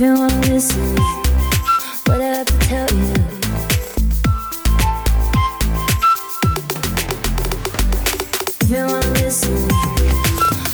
If 0.00 0.04
you 0.04 0.14
wanna 0.14 0.40
listen, 0.42 0.94
what 2.06 2.20
I 2.20 2.24
have 2.26 2.46
to 2.46 2.58
tell 2.60 2.88
you. 2.92 3.14
Wanna 8.70 9.10
listen, 9.14 9.68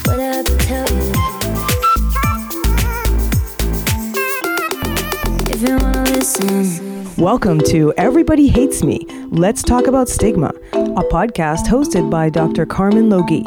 what 0.04 0.20
I 0.20 0.22
have 0.24 0.44
to 0.44 0.56
tell 0.58 0.90
you. 5.58 5.78
Wanna 5.78 6.02
listen. 6.10 7.16
Welcome 7.16 7.60
to 7.60 7.94
Everybody 7.96 8.48
Hates 8.48 8.82
Me. 8.84 9.06
Let's 9.30 9.62
talk 9.62 9.86
about 9.86 10.10
stigma, 10.10 10.52
a 10.74 11.02
podcast 11.10 11.64
hosted 11.64 12.10
by 12.10 12.28
Dr. 12.28 12.66
Carmen 12.66 13.08
Logie. 13.08 13.46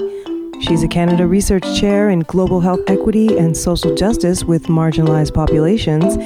She's 0.59 0.83
a 0.83 0.87
Canada 0.87 1.27
Research 1.27 1.63
Chair 1.79 2.09
in 2.09 2.21
Global 2.21 2.59
Health 2.59 2.81
Equity 2.87 3.37
and 3.37 3.55
Social 3.55 3.93
Justice 3.95 4.43
with 4.43 4.63
Marginalized 4.63 5.33
Populations 5.33 6.17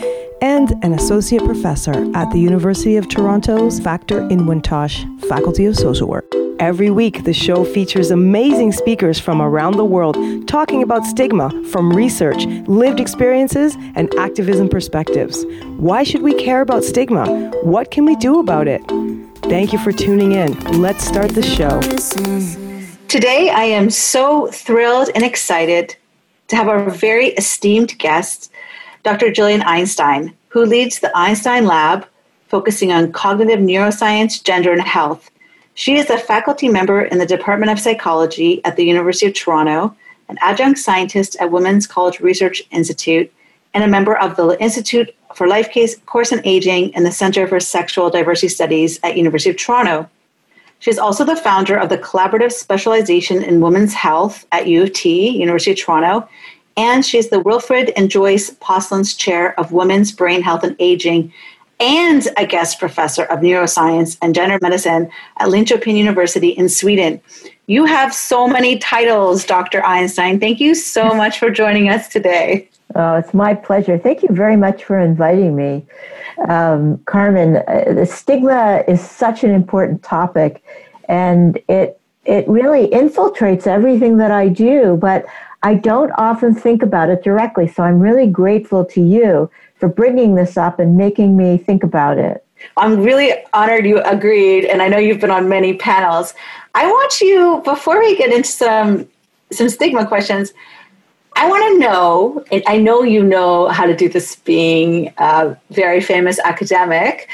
and 0.42 0.72
an 0.84 0.94
Associate 0.94 1.44
Professor 1.44 2.10
at 2.16 2.32
the 2.32 2.40
University 2.40 2.96
of 2.96 3.08
Toronto's 3.10 3.80
Factor-Inwentash 3.80 5.22
Faculty 5.28 5.66
of 5.66 5.76
Social 5.76 6.08
Work. 6.08 6.26
Every 6.60 6.90
week, 6.90 7.24
the 7.24 7.34
show 7.34 7.66
features 7.66 8.10
amazing 8.10 8.72
speakers 8.72 9.20
from 9.20 9.42
around 9.42 9.78
the 9.78 9.86
world 9.86 10.16
talking 10.48 10.82
about 10.82 11.06
stigma 11.06 11.50
from 11.66 11.92
research, 11.92 12.46
lived 12.68 13.00
experiences, 13.00 13.76
and 13.96 14.14
activism 14.16 14.70
perspectives. 14.70 15.46
Why 15.78 16.04
should 16.04 16.22
we 16.22 16.34
care 16.36 16.62
about 16.62 16.84
stigma? 16.84 17.52
What 17.64 17.92
can 17.92 18.06
we 18.06 18.16
do 18.16 18.40
about 18.40 18.68
it? 18.68 18.82
Thank 19.44 19.74
you 19.74 19.80
for 19.80 19.92
tuning 19.92 20.32
in. 20.32 20.54
Let's 20.82 21.04
start 21.04 21.32
the 21.32 21.44
show. 21.44 21.82
Today, 23.12 23.50
I 23.50 23.64
am 23.64 23.90
so 23.90 24.48
thrilled 24.48 25.10
and 25.14 25.22
excited 25.22 25.98
to 26.48 26.56
have 26.56 26.70
our 26.70 26.90
very 26.90 27.32
esteemed 27.32 28.00
guest, 28.00 28.50
Dr. 29.04 29.34
Gillian 29.34 29.64
Einstein, 29.64 30.34
who 30.48 30.66
leads 30.66 31.02
the 31.02 31.12
Einstein 31.14 31.66
Lab 31.66 32.08
focusing 32.48 32.94
on 32.94 33.12
cognitive 33.12 33.60
neuroscience, 33.60 34.42
gender, 34.42 34.72
and 34.72 34.82
health. 34.82 35.30
She 35.74 35.98
is 35.98 36.10
a 36.10 36.18
faculty 36.18 36.70
member 36.70 37.02
in 37.02 37.18
the 37.18 37.26
Department 37.26 37.70
of 37.70 37.82
Psychology 37.82 38.64
at 38.64 38.78
the 38.78 38.86
University 38.86 39.26
of 39.26 39.34
Toronto, 39.34 39.94
an 40.30 40.38
adjunct 40.40 40.80
scientist 40.80 41.36
at 41.42 41.52
Women's 41.52 41.88
College 41.88 42.22
Research 42.22 42.64
Institute, 42.72 43.30
and 43.74 43.84
a 43.84 43.90
member 43.90 44.18
of 44.18 44.38
the 44.38 44.58
Institute 44.62 45.14
for 45.36 45.50
Life 45.50 45.70
Case 45.70 45.98
Course 46.06 46.32
in 46.32 46.40
Aging 46.46 46.96
and 46.96 47.06
the 47.06 47.12
Center 47.12 47.46
for 47.46 47.60
Sexual 47.60 48.10
Diversity 48.10 48.48
Studies 48.48 49.02
at 49.04 49.18
University 49.18 49.50
of 49.50 49.58
Toronto. 49.58 50.10
She 50.82 50.90
is 50.90 50.98
also 50.98 51.24
the 51.24 51.36
founder 51.36 51.78
of 51.78 51.90
the 51.90 51.98
Collaborative 51.98 52.52
Specialization 52.52 53.44
in 53.44 53.62
Women's 53.62 53.94
Health 53.94 54.48
at 54.52 54.66
U 54.66 54.84
of 54.84 54.94
T, 54.94 55.30
University 55.30 55.72
of 55.72 55.78
Toronto, 55.78 56.28
and 56.76 57.06
she's 57.06 57.30
the 57.30 57.40
Wilfrid 57.40 57.92
and 57.96 58.10
Joyce 58.10 58.50
Posluns 58.56 59.16
Chair 59.16 59.58
of 59.60 59.72
Women's 59.72 60.12
Brain 60.12 60.42
Health 60.42 60.64
and 60.64 60.76
Aging 60.80 61.32
and 61.80 62.28
a 62.36 62.48
guest 62.48 62.80
professor 62.80 63.26
of 63.26 63.42
neuroscience 63.42 64.18
and 64.24 64.34
gender 64.34 64.58
medicine 64.60 65.12
at 65.38 65.50
Linköping 65.50 65.96
University 65.96 66.50
in 66.50 66.68
Sweden. 66.68 67.22
You 67.68 67.86
have 67.86 68.12
so 68.12 68.48
many 68.48 68.80
titles, 68.80 69.46
Dr. 69.46 69.86
Einstein. 69.86 70.40
Thank 70.40 70.60
you 70.60 70.74
so 70.74 71.14
much 71.14 71.38
for 71.38 71.52
joining 71.52 71.90
us 71.90 72.08
today. 72.08 72.71
Oh, 72.96 73.16
it's 73.16 73.34
my 73.34 73.54
pleasure. 73.54 73.98
Thank 73.98 74.24
you 74.24 74.30
very 74.32 74.58
much 74.58 74.84
for 74.84 75.00
inviting 75.00 75.56
me. 75.56 75.86
Um, 76.48 76.98
Carmen, 77.06 77.58
uh, 77.68 77.94
the 77.94 78.06
stigma 78.06 78.84
is 78.88 79.02
such 79.02 79.44
an 79.44 79.52
important 79.52 80.04
topic 80.04 80.64
and 81.08 81.60
it 81.68 82.00
it 82.24 82.48
really 82.48 82.88
infiltrates 82.90 83.66
everything 83.66 84.18
that 84.18 84.30
I 84.30 84.48
do, 84.48 84.96
but 85.02 85.26
I 85.64 85.74
don't 85.74 86.12
often 86.18 86.54
think 86.54 86.84
about 86.84 87.10
it 87.10 87.24
directly. 87.24 87.68
So 87.68 87.82
I'm 87.82 88.00
really 88.00 88.28
grateful 88.28 88.86
to 88.86 89.02
you 89.02 89.50
for 89.78 89.90
bringing 89.90 90.36
this 90.36 90.56
up 90.56 90.80
and 90.80 90.96
making 90.96 91.36
me 91.36 91.58
think 91.58 91.84
about 91.84 92.20
it. 92.20 92.46
I'm 92.78 93.02
really 93.02 93.34
honored 93.54 93.88
you 93.88 94.02
agreed, 94.04 94.66
and 94.66 94.84
I 94.84 94.88
know 94.88 95.00
you've 95.00 95.20
been 95.20 95.32
on 95.32 95.50
many 95.50 95.76
panels. 95.76 96.36
I 96.76 96.86
want 96.86 97.20
you, 97.22 97.62
before 97.66 98.00
we 98.00 98.16
get 98.16 98.32
into 98.32 98.50
some 98.50 99.08
some 99.52 99.68
stigma 99.68 100.06
questions, 100.08 100.54
I 101.36 101.48
want 101.50 101.74
to 101.74 101.80
know, 101.80 102.46
and 102.52 102.64
I 102.68 102.78
know 102.78 103.04
you 103.04 103.24
know 103.24 103.70
how 103.70 103.86
to 103.86 103.96
do 103.96 104.10
this 104.10 104.36
being 104.36 105.14
a 105.18 105.58
very 105.70 106.02
famous 106.02 106.40
academic. 106.40 107.30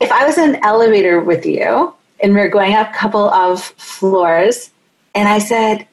If 0.00 0.10
I 0.10 0.26
was 0.26 0.36
in 0.36 0.56
an 0.56 0.64
elevator 0.64 1.20
with 1.20 1.46
you 1.46 1.94
and 2.22 2.34
we 2.34 2.40
are 2.40 2.48
going 2.48 2.74
up 2.74 2.90
a 2.90 2.92
couple 2.92 3.30
of 3.30 3.62
floors, 3.62 4.70
and 5.14 5.28
I 5.28 5.38
said, 5.38 5.86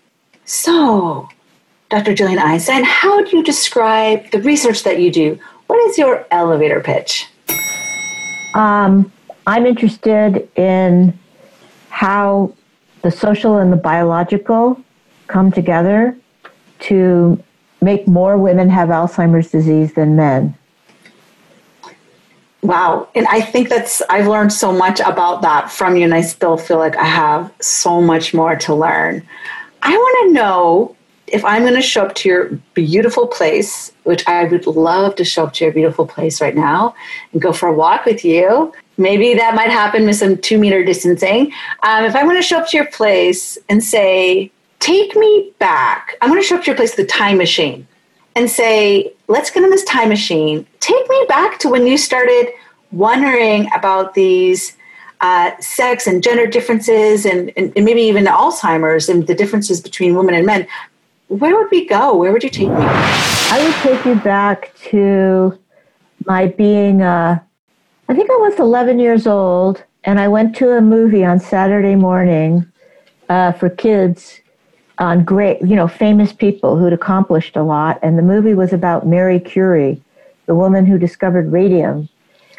So, 0.45 1.29
Dr. 1.89 2.13
Gillian 2.13 2.39
Einstein, 2.39 2.83
how 2.83 3.23
do 3.23 3.37
you 3.37 3.43
describe 3.43 4.29
the 4.31 4.41
research 4.41 4.83
that 4.83 4.99
you 4.99 5.11
do? 5.11 5.39
What 5.67 5.79
is 5.89 5.97
your 5.97 6.25
elevator 6.31 6.81
pitch? 6.81 7.27
Um, 8.55 9.11
I'm 9.45 9.65
interested 9.65 10.49
in 10.57 11.17
how 11.89 12.53
the 13.03 13.11
social 13.11 13.57
and 13.57 13.71
the 13.71 13.77
biological 13.77 14.81
come 15.27 15.51
together 15.51 16.17
to 16.87 17.41
make 17.81 18.07
more 18.07 18.37
women 18.37 18.69
have 18.69 18.89
Alzheimer's 18.89 19.51
disease 19.51 19.93
than 19.93 20.15
men. 20.15 20.55
Wow. 22.63 23.07
And 23.15 23.27
I 23.27 23.39
think 23.39 23.69
that's, 23.69 24.01
I've 24.09 24.27
learned 24.27 24.51
so 24.51 24.71
much 24.71 24.99
about 24.99 25.41
that 25.43 25.71
from 25.71 25.95
you, 25.95 26.03
and 26.03 26.13
I 26.13 26.21
still 26.21 26.57
feel 26.57 26.79
like 26.79 26.97
I 26.97 27.05
have 27.05 27.53
so 27.61 28.01
much 28.01 28.33
more 28.33 28.55
to 28.55 28.75
learn. 28.75 29.25
I 29.83 29.95
want 29.95 30.27
to 30.27 30.33
know 30.33 30.95
if 31.27 31.45
I'm 31.45 31.61
going 31.61 31.75
to 31.75 31.81
show 31.81 32.05
up 32.05 32.15
to 32.15 32.29
your 32.29 32.49
beautiful 32.73 33.27
place, 33.27 33.91
which 34.03 34.27
I 34.27 34.45
would 34.45 34.65
love 34.65 35.15
to 35.15 35.23
show 35.23 35.43
up 35.43 35.53
to 35.53 35.65
your 35.65 35.73
beautiful 35.73 36.07
place 36.07 36.41
right 36.41 36.55
now 36.55 36.95
and 37.31 37.41
go 37.41 37.53
for 37.53 37.67
a 37.67 37.73
walk 37.73 38.05
with 38.05 38.25
you. 38.25 38.73
Maybe 38.97 39.35
that 39.35 39.53
might 39.53 39.69
happen 39.69 40.05
with 40.05 40.15
some 40.15 40.37
two 40.37 40.57
meter 40.57 40.83
distancing. 40.83 41.53
Um, 41.83 42.05
if 42.05 42.15
I'm 42.15 42.25
going 42.25 42.37
to 42.37 42.41
show 42.41 42.59
up 42.59 42.67
to 42.69 42.77
your 42.77 42.87
place 42.87 43.57
and 43.69 43.83
say, 43.83 44.51
take 44.79 45.15
me 45.15 45.53
back, 45.59 46.15
I'm 46.21 46.29
going 46.29 46.41
to 46.41 46.47
show 46.47 46.55
up 46.55 46.63
to 46.63 46.67
your 46.67 46.75
place 46.75 46.95
the 46.95 47.05
time 47.05 47.37
machine 47.37 47.87
and 48.35 48.49
say, 48.49 49.13
let's 49.27 49.49
get 49.49 49.63
in 49.63 49.69
this 49.69 49.83
time 49.83 50.09
machine. 50.09 50.65
Take 50.79 51.09
me 51.09 51.25
back 51.27 51.59
to 51.59 51.69
when 51.69 51.87
you 51.87 51.97
started 51.97 52.51
wondering 52.91 53.69
about 53.75 54.13
these 54.13 54.77
uh, 55.21 55.51
sex 55.59 56.05
and 56.05 56.21
gender 56.21 56.45
differences 56.45 57.25
and, 57.25 57.51
and, 57.57 57.73
and 57.75 57.83
maybe 57.83 58.01
even 58.01 58.25
Alzheimer's 58.25 59.09
and 59.09 59.25
the 59.25 59.33
differences 59.33 59.81
between 59.81 60.15
women 60.15 60.35
and 60.35 60.45
men. 60.45 60.67
Where 61.27 61.55
would 61.55 61.71
we 61.71 61.85
go? 61.87 62.15
Where 62.15 62.31
would 62.31 62.43
you 62.43 62.49
take 62.49 62.69
me? 62.69 62.75
I 62.77 63.63
would 63.63 63.75
take 63.95 64.05
you 64.05 64.15
back 64.15 64.73
to 64.89 65.57
my 66.25 66.47
being, 66.47 67.01
uh, 67.01 67.39
I 68.07 68.15
think 68.15 68.29
I 68.29 68.35
was 68.35 68.59
11 68.59 68.99
years 68.99 69.27
old, 69.27 69.83
and 70.03 70.19
I 70.19 70.27
went 70.27 70.55
to 70.57 70.71
a 70.71 70.81
movie 70.81 71.25
on 71.25 71.39
Saturday 71.39 71.95
morning 71.95 72.71
uh, 73.27 73.51
for 73.53 73.69
kids 73.69 74.41
on 74.99 75.23
great, 75.23 75.61
you 75.61 75.75
know, 75.75 75.87
famous 75.87 76.33
people 76.33 76.77
who'd 76.77 76.93
accomplished 76.93 77.55
a 77.55 77.63
lot. 77.63 77.99
And 78.01 78.17
the 78.17 78.23
movie 78.23 78.53
was 78.53 78.73
about 78.73 79.07
Mary 79.07 79.39
Curie, 79.39 80.01
the 80.45 80.55
woman 80.55 80.85
who 80.85 80.97
discovered 80.97 81.51
radium. 81.51 82.09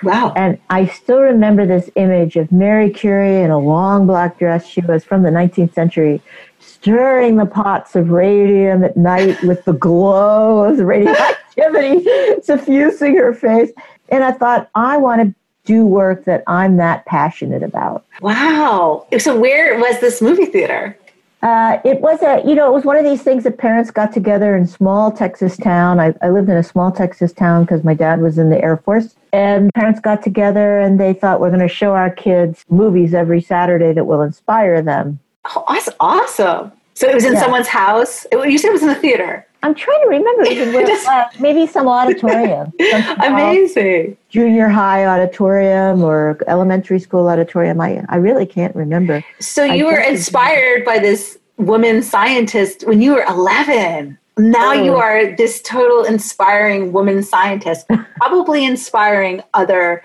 Wow. 0.03 0.32
And 0.37 0.59
I 0.71 0.87
still 0.87 1.21
remember 1.21 1.66
this 1.66 1.91
image 1.97 2.37
of 2.37 2.53
Mary 2.53 2.91
Curie 2.91 3.43
in 3.43 3.50
a 3.50 3.59
long 3.59 4.06
black 4.06 4.38
dress. 4.38 4.66
She 4.66 4.81
was 4.81 5.04
from 5.04 5.22
the 5.22 5.31
19th 5.31 5.75
century, 5.75 6.22
stirring 6.60 7.37
the 7.37 7.47
pots 7.47 7.97
of 7.97 8.10
radium 8.10 8.84
at 8.84 8.97
night 8.97 9.43
with 9.43 9.65
the 9.65 9.72
glow 9.72 10.65
of 10.65 10.76
the 10.76 10.87
radioactivity 10.87 12.06
suffusing 12.43 13.16
her 13.16 13.34
face. 13.34 13.70
And 14.10 14.22
I 14.22 14.32
thought, 14.32 14.70
I 14.75 14.97
want 14.97 15.22
to 15.22 15.34
do 15.65 15.84
work 15.84 16.25
that 16.25 16.43
I'm 16.47 16.78
that 16.78 17.05
passionate 17.05 17.62
about. 17.62 18.05
Wow. 18.22 19.06
So, 19.19 19.38
where 19.38 19.78
was 19.78 20.00
this 20.00 20.22
movie 20.22 20.47
theater? 20.47 20.97
Uh, 21.43 21.78
it 21.84 22.00
was 22.00 22.21
a, 22.22 22.43
you 22.47 22.54
know, 22.54 22.69
it 22.69 22.72
was 22.72 22.84
one 22.84 22.97
of 22.97 23.04
these 23.04 23.22
things 23.22 23.44
that 23.44 23.59
parents 23.59 23.91
got 23.93 24.12
together 24.12 24.56
in 24.56 24.66
small 24.66 25.12
Texas 25.12 25.56
town. 25.56 26.00
I, 26.00 26.12
I 26.21 26.31
lived 26.31 26.49
in 26.49 26.56
a 26.56 26.65
small 26.65 26.91
Texas 26.91 27.32
town 27.32 27.65
because 27.65 27.84
my 27.84 27.94
dad 27.94 28.21
was 28.21 28.38
in 28.38 28.50
the 28.50 28.61
Air 28.62 28.76
Force. 28.79 29.14
And 29.32 29.73
parents 29.75 30.00
got 30.00 30.23
together 30.23 30.81
and 30.81 30.99
they 30.99 31.12
thought 31.14 31.40
we're 31.40 31.50
going 31.50 31.61
to 31.61 31.69
show 31.69 31.93
our 31.94 32.11
kids 32.11 32.64
movies 32.70 33.14
every 33.14 33.40
Saturday 33.40 33.93
that 33.93 34.05
will 34.05 34.23
inspire 34.23 34.82
them. 34.82 35.20
Oh, 35.55 35.64
that's 35.69 35.88
awesome. 36.00 36.73
So, 36.94 37.08
it 37.08 37.14
was 37.14 37.25
in 37.25 37.35
Yeah. 37.35 37.41
someone's 37.43 37.69
house? 37.69 38.26
It- 38.32 38.50
You 38.50 38.58
said 38.58 38.70
it 38.70 38.73
was 38.73 38.82
in 38.82 38.88
the 38.88 38.94
theater. 38.96 39.46
I'm 39.62 39.75
trying 39.75 40.00
to 40.02 40.08
remember 40.08 40.44
even 40.44 40.72
where 40.72 40.82
it 40.88 40.88
was. 41.05 41.40
maybe 41.40 41.66
some 41.66 41.88
auditorium, 41.88 42.72
some 42.90 43.20
Amazing. 43.22 44.16
junior 44.28 44.69
high 44.69 45.05
auditorium 45.06 46.02
or 46.02 46.38
elementary 46.46 47.00
school 47.00 47.28
auditorium. 47.28 47.81
I, 47.81 48.05
I 48.08 48.16
really 48.16 48.46
can't 48.46 48.75
remember. 48.76 49.25
So, 49.40 49.64
I 49.64 49.75
you 49.75 49.87
were 49.87 49.99
inspired 49.99 50.84
by 50.84 50.99
this 51.00 51.38
woman 51.56 52.02
scientist 52.02 52.87
when 52.87 53.02
you 53.02 53.14
were 53.14 53.25
11. 53.28 54.16
Now 54.38 54.72
you 54.72 54.93
Oh. 54.94 55.00
are 55.00 55.34
this 55.34 55.60
total 55.62 56.05
inspiring 56.05 56.93
woman 56.93 57.25
scientist, 57.25 57.88
probably 58.19 58.64
inspiring 58.64 59.43
other 59.55 60.05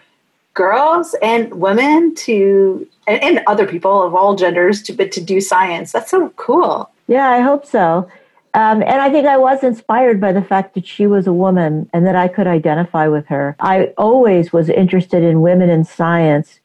girls 0.56 1.16
and 1.22 1.54
women 1.54 2.16
to, 2.16 2.88
and, 3.08 3.22
and 3.24 3.42
other 3.46 3.68
people 3.68 4.02
of 4.02 4.16
all 4.16 4.36
genders 4.36 4.82
to, 4.84 4.94
but 4.94 5.12
to 5.12 5.22
do 5.22 5.40
science. 5.40 5.92
That's 5.92 6.10
so 6.10 6.30
cool. 6.38 6.90
Yeah, 7.08 7.30
I 7.30 7.42
hope 7.42 7.66
so. 7.68 8.10
Um, 8.56 8.84
and 8.84 9.02
I 9.02 9.10
think 9.10 9.26
I 9.26 9.38
was 9.38 9.64
inspired 9.64 10.22
by 10.22 10.32
the 10.32 10.42
fact 10.42 10.76
that 10.76 10.86
she 10.86 11.08
was 11.08 11.26
a 11.26 11.34
woman 11.34 11.90
and 11.92 12.06
that 12.06 12.16
I 12.16 12.28
could 12.28 12.46
identify 12.46 13.08
with 13.08 13.26
her. 13.28 13.56
I 13.60 13.94
always 13.98 14.54
was 14.54 14.70
interested 14.70 15.24
in 15.24 15.42
women 15.42 15.72
in 15.72 15.84
science, 15.84 16.60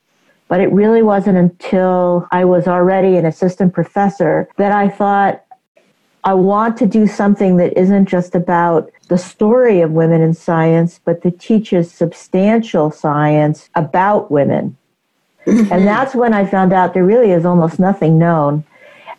but 0.49 0.61
it 0.61 0.71
really 0.71 1.03
wasn't 1.03 1.39
until 1.39 2.27
I 2.31 2.45
was 2.45 2.69
already 2.69 3.17
an 3.17 3.25
assistant 3.25 3.73
professor 3.73 4.49
that 4.59 4.71
I 4.71 4.91
thought 4.91 5.45
I 6.25 6.35
want 6.35 6.77
to 6.79 6.87
do 6.87 7.07
something 7.07 7.57
that 7.57 7.79
isn't 7.79 8.07
just 8.07 8.35
about 8.35 8.91
the 9.09 9.17
story 9.17 9.81
of 9.81 9.93
women 9.93 10.21
in 10.21 10.35
science, 10.35 11.01
but 11.03 11.23
that 11.23 11.41
teaches 11.41 11.91
substantial 11.91 12.91
science 12.91 13.71
about 13.75 14.31
women. 14.31 14.77
and 15.47 15.87
that's 15.87 16.15
when 16.15 16.35
I 16.35 16.45
found 16.45 16.75
out 16.75 16.93
there 16.93 17.05
really 17.05 17.31
is 17.31 17.47
almost 17.47 17.79
nothing 17.79 18.19
known. 18.19 18.65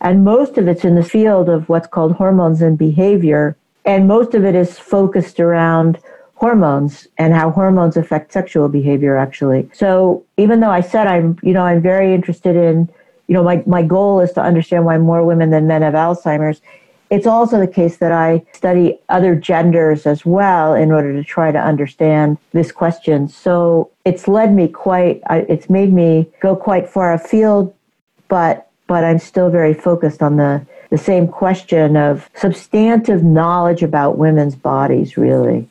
And 0.01 0.23
most 0.23 0.57
of 0.57 0.67
it's 0.67 0.85
in 0.85 0.95
the 0.95 1.03
field 1.03 1.49
of 1.49 1.67
what's 1.67 1.87
called 1.87 2.13
hormones 2.13 2.61
and 2.61 2.77
behavior. 2.77 3.57
And 3.85 4.07
most 4.07 4.33
of 4.33 4.45
it 4.45 4.55
is 4.55 4.79
focused 4.79 5.39
around 5.39 5.99
hormones 6.35 7.07
and 7.17 7.33
how 7.33 7.51
hormones 7.51 7.97
affect 7.97 8.31
sexual 8.31 8.69
behavior 8.69 9.17
actually. 9.17 9.69
So 9.73 10.23
even 10.37 10.61
though 10.61 10.71
I 10.71 10.79
said 10.79 11.05
I'm, 11.05 11.37
you 11.43 11.51
know, 11.51 11.63
I'm 11.63 11.81
very 11.81 12.13
interested 12.13 12.55
in, 12.55 12.89
you 13.27 13.33
know, 13.33 13.43
my, 13.43 13.61
my 13.65 13.83
goal 13.83 14.21
is 14.21 14.31
to 14.33 14.41
understand 14.41 14.85
why 14.85 14.97
more 14.97 15.25
women 15.25 15.49
than 15.49 15.67
men 15.67 15.81
have 15.81 15.95
Alzheimer's. 15.95 16.61
It's 17.09 17.27
also 17.27 17.59
the 17.59 17.67
case 17.67 17.97
that 17.97 18.11
I 18.11 18.45
study 18.53 18.99
other 19.09 19.35
genders 19.35 20.05
as 20.05 20.25
well 20.25 20.75
in 20.75 20.91
order 20.91 21.11
to 21.11 21.23
try 21.23 21.51
to 21.51 21.59
understand 21.59 22.37
this 22.53 22.71
question. 22.71 23.27
So 23.27 23.89
it's 24.05 24.27
led 24.27 24.53
me 24.53 24.67
quite, 24.67 25.21
it's 25.29 25.69
made 25.69 25.91
me 25.91 26.29
go 26.39 26.55
quite 26.55 26.87
far 26.87 27.13
afield, 27.13 27.73
but 28.29 28.68
but 28.89 29.03
I'm 29.05 29.19
still 29.19 29.51
very 29.51 29.75
focused 29.75 30.21
on 30.21 30.35
the 30.35 30.65
the 30.89 30.97
same 30.97 31.27
question 31.27 31.95
of 31.95 32.27
substantive 32.33 33.23
knowledge 33.23 33.83
about 33.83 34.17
women's 34.17 34.55
bodies, 34.55 35.17
really. 35.17 35.69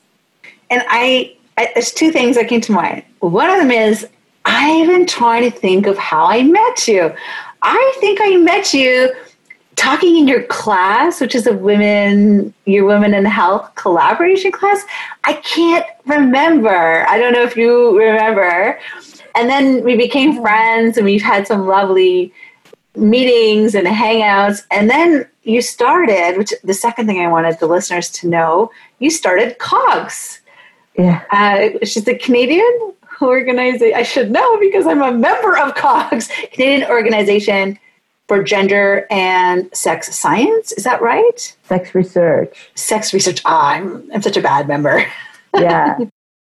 And 0.71 0.85
I, 0.89 1.35
I, 1.57 1.73
there's 1.75 1.91
two 1.91 2.13
things 2.13 2.37
that 2.37 2.47
came 2.47 2.61
to 2.61 2.73
mind. 2.73 3.03
One 3.19 3.51
of 3.51 3.59
them 3.59 3.73
is 3.73 4.07
I've 4.45 4.87
been 4.87 5.07
trying 5.07 5.51
to 5.51 5.51
think 5.51 5.89
of 5.89 5.99
how 5.99 6.27
I 6.27 6.45
met 6.45 6.87
you. 6.87 7.13
I 7.63 7.97
think 7.99 8.21
I 8.23 8.37
met 8.37 8.73
you 8.73 9.13
talking 9.75 10.17
in 10.17 10.29
your 10.29 10.45
class, 10.45 11.21
which 11.21 11.35
is 11.35 11.49
a 11.49 11.53
women, 11.53 12.55
your 12.65 12.85
women 12.85 13.13
in 13.13 13.25
health 13.25 13.75
collaboration 13.75 14.53
class. 14.53 14.85
I 15.25 15.33
can't 15.33 15.85
remember. 16.07 17.05
I 17.09 17.19
don't 17.19 17.33
know 17.33 17.43
if 17.43 17.57
you 17.57 17.99
remember. 17.99 18.79
And 19.35 19.49
then 19.49 19.83
we 19.83 19.97
became 19.97 20.41
friends 20.41 20.97
and 20.97 21.05
we've 21.05 21.23
had 21.23 21.49
some 21.49 21.67
lovely 21.67 22.33
meetings 22.99 23.75
and 23.75 23.87
hangouts. 23.87 24.65
And 24.71 24.91
then 24.91 25.27
you 25.43 25.63
started, 25.63 26.37
which 26.37 26.53
the 26.65 26.75
second 26.75 27.07
thing 27.07 27.21
I 27.21 27.29
wanted 27.29 27.59
the 27.59 27.67
listeners 27.67 28.11
to 28.11 28.29
know, 28.29 28.71
you 28.99 29.11
started 29.11 29.59
COGS. 29.59 30.41
Yeah. 30.97 31.23
Uh, 31.31 31.85
she's 31.85 32.07
a 32.09 32.19
Canadian 32.19 32.93
organization. 33.23 33.97
I 33.97 34.03
should 34.03 34.31
know 34.31 34.59
because 34.59 34.87
I'm 34.87 35.03
a 35.03 35.13
member 35.13 35.57
of 35.57 35.75
COGS, 35.75 36.29
Canadian 36.53 36.91
Organization 36.91 37.79
for 38.27 38.43
gender 38.43 39.07
and 39.11 39.75
sex 39.75 40.15
science. 40.15 40.73
Is 40.73 40.85
that 40.85 41.01
right? 41.01 41.57
Sex 41.65 41.95
research. 41.95 42.71
Sex 42.75 43.15
research. 43.15 43.41
Ah, 43.45 43.71
I'm, 43.71 44.11
I'm 44.13 44.23
such 44.23 44.37
a 44.37 44.43
bad 44.43 44.69
member. 44.69 45.05
yeah. 45.59 45.99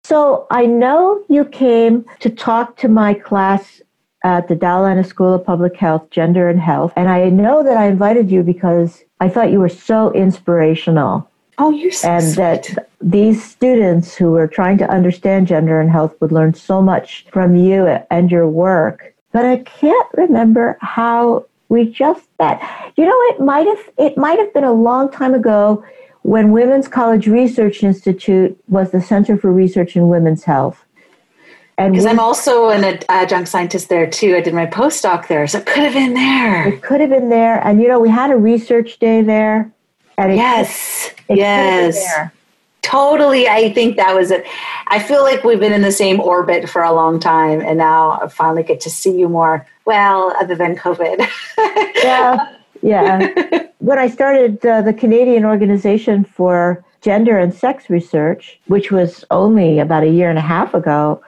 So 0.04 0.46
I 0.50 0.66
know 0.66 1.22
you 1.28 1.44
came 1.44 2.06
to 2.20 2.30
talk 2.30 2.76
to 2.78 2.88
my 2.88 3.12
class 3.12 3.82
at 4.26 4.48
the 4.48 4.56
Dalla 4.56 4.86
Lana 4.86 5.04
School 5.04 5.34
of 5.34 5.46
Public 5.46 5.76
Health, 5.76 6.10
Gender 6.10 6.48
and 6.48 6.58
Health. 6.60 6.92
And 6.96 7.08
I 7.08 7.28
know 7.28 7.62
that 7.62 7.76
I 7.76 7.86
invited 7.86 8.28
you 8.28 8.42
because 8.42 9.04
I 9.20 9.28
thought 9.28 9.52
you 9.52 9.60
were 9.60 9.68
so 9.68 10.12
inspirational. 10.14 11.30
Oh, 11.58 11.70
you're 11.70 11.92
so 11.92 12.08
And 12.08 12.24
sweet. 12.24 12.36
that 12.36 12.88
these 13.00 13.42
students 13.42 14.16
who 14.16 14.32
were 14.32 14.48
trying 14.48 14.78
to 14.78 14.90
understand 14.90 15.46
gender 15.46 15.80
and 15.80 15.92
health 15.92 16.16
would 16.20 16.32
learn 16.32 16.54
so 16.54 16.82
much 16.82 17.24
from 17.30 17.54
you 17.54 17.86
and 18.10 18.30
your 18.32 18.48
work. 18.48 19.14
But 19.30 19.44
I 19.46 19.58
can't 19.58 20.08
remember 20.14 20.76
how 20.80 21.46
we 21.68 21.88
just 21.88 22.26
met. 22.40 22.60
You 22.96 23.06
know, 23.06 23.20
it 23.30 23.40
might 23.40 23.66
have 23.68 23.90
it 23.96 24.18
might 24.18 24.40
have 24.40 24.52
been 24.52 24.64
a 24.64 24.72
long 24.72 25.08
time 25.08 25.34
ago 25.34 25.84
when 26.22 26.50
Women's 26.50 26.88
College 26.88 27.28
Research 27.28 27.84
Institute 27.84 28.58
was 28.68 28.90
the 28.90 29.00
Center 29.00 29.36
for 29.38 29.52
Research 29.52 29.94
in 29.94 30.08
Women's 30.08 30.42
Health. 30.42 30.84
And 31.78 31.92
Because 31.92 32.06
I'm 32.06 32.18
also 32.20 32.70
an 32.70 32.98
adjunct 33.10 33.48
scientist 33.50 33.88
there 33.90 34.06
too. 34.08 34.34
I 34.34 34.40
did 34.40 34.54
my 34.54 34.64
postdoc 34.66 35.28
there, 35.28 35.46
so 35.46 35.58
it 35.58 35.66
could 35.66 35.82
have 35.82 35.92
been 35.92 36.14
there. 36.14 36.68
it 36.68 36.82
could 36.82 37.00
have 37.00 37.10
been 37.10 37.28
there. 37.28 37.58
And 37.66 37.80
you 37.82 37.88
know, 37.88 38.00
we 38.00 38.08
had 38.08 38.30
a 38.30 38.36
research 38.36 38.98
day 38.98 39.20
there. 39.22 39.70
And 40.16 40.32
it 40.32 40.36
Yes, 40.36 41.10
could- 41.10 41.12
it 41.12 41.16
could 41.26 41.38
have 41.44 41.64
been 41.74 41.84
yes, 41.86 42.02
there. 42.14 42.32
totally. 42.80 43.46
I 43.48 43.72
think 43.74 43.96
that 43.96 44.14
was 44.14 44.30
it. 44.30 44.46
I 44.88 44.98
feel 44.98 45.22
like 45.22 45.44
we've 45.44 45.60
been 45.60 45.74
in 45.74 45.82
the 45.82 45.92
same 45.92 46.18
orbit 46.20 46.68
for 46.70 46.82
a 46.82 46.92
long 46.92 47.20
time, 47.20 47.60
and 47.60 47.76
now 47.76 48.20
I 48.22 48.28
finally 48.28 48.62
get 48.62 48.80
to 48.82 48.90
see 48.90 49.18
you 49.18 49.28
more. 49.28 49.66
Well, 49.84 50.34
other 50.40 50.54
than 50.54 50.76
COVID. 50.76 51.28
yeah, 52.02 52.54
yeah. 52.82 53.66
when 53.80 53.98
I 53.98 54.08
started 54.08 54.64
uh, 54.64 54.80
the 54.80 54.94
Canadian 54.94 55.44
Organization 55.44 56.24
for 56.24 56.82
Gender 57.02 57.38
and 57.38 57.52
Sex 57.52 57.90
Research, 57.90 58.58
which 58.68 58.90
was 58.90 59.24
only 59.30 59.78
about 59.78 60.02
a 60.04 60.08
year 60.08 60.30
and 60.30 60.38
a 60.38 60.42
half 60.42 60.72
ago, 60.72 61.20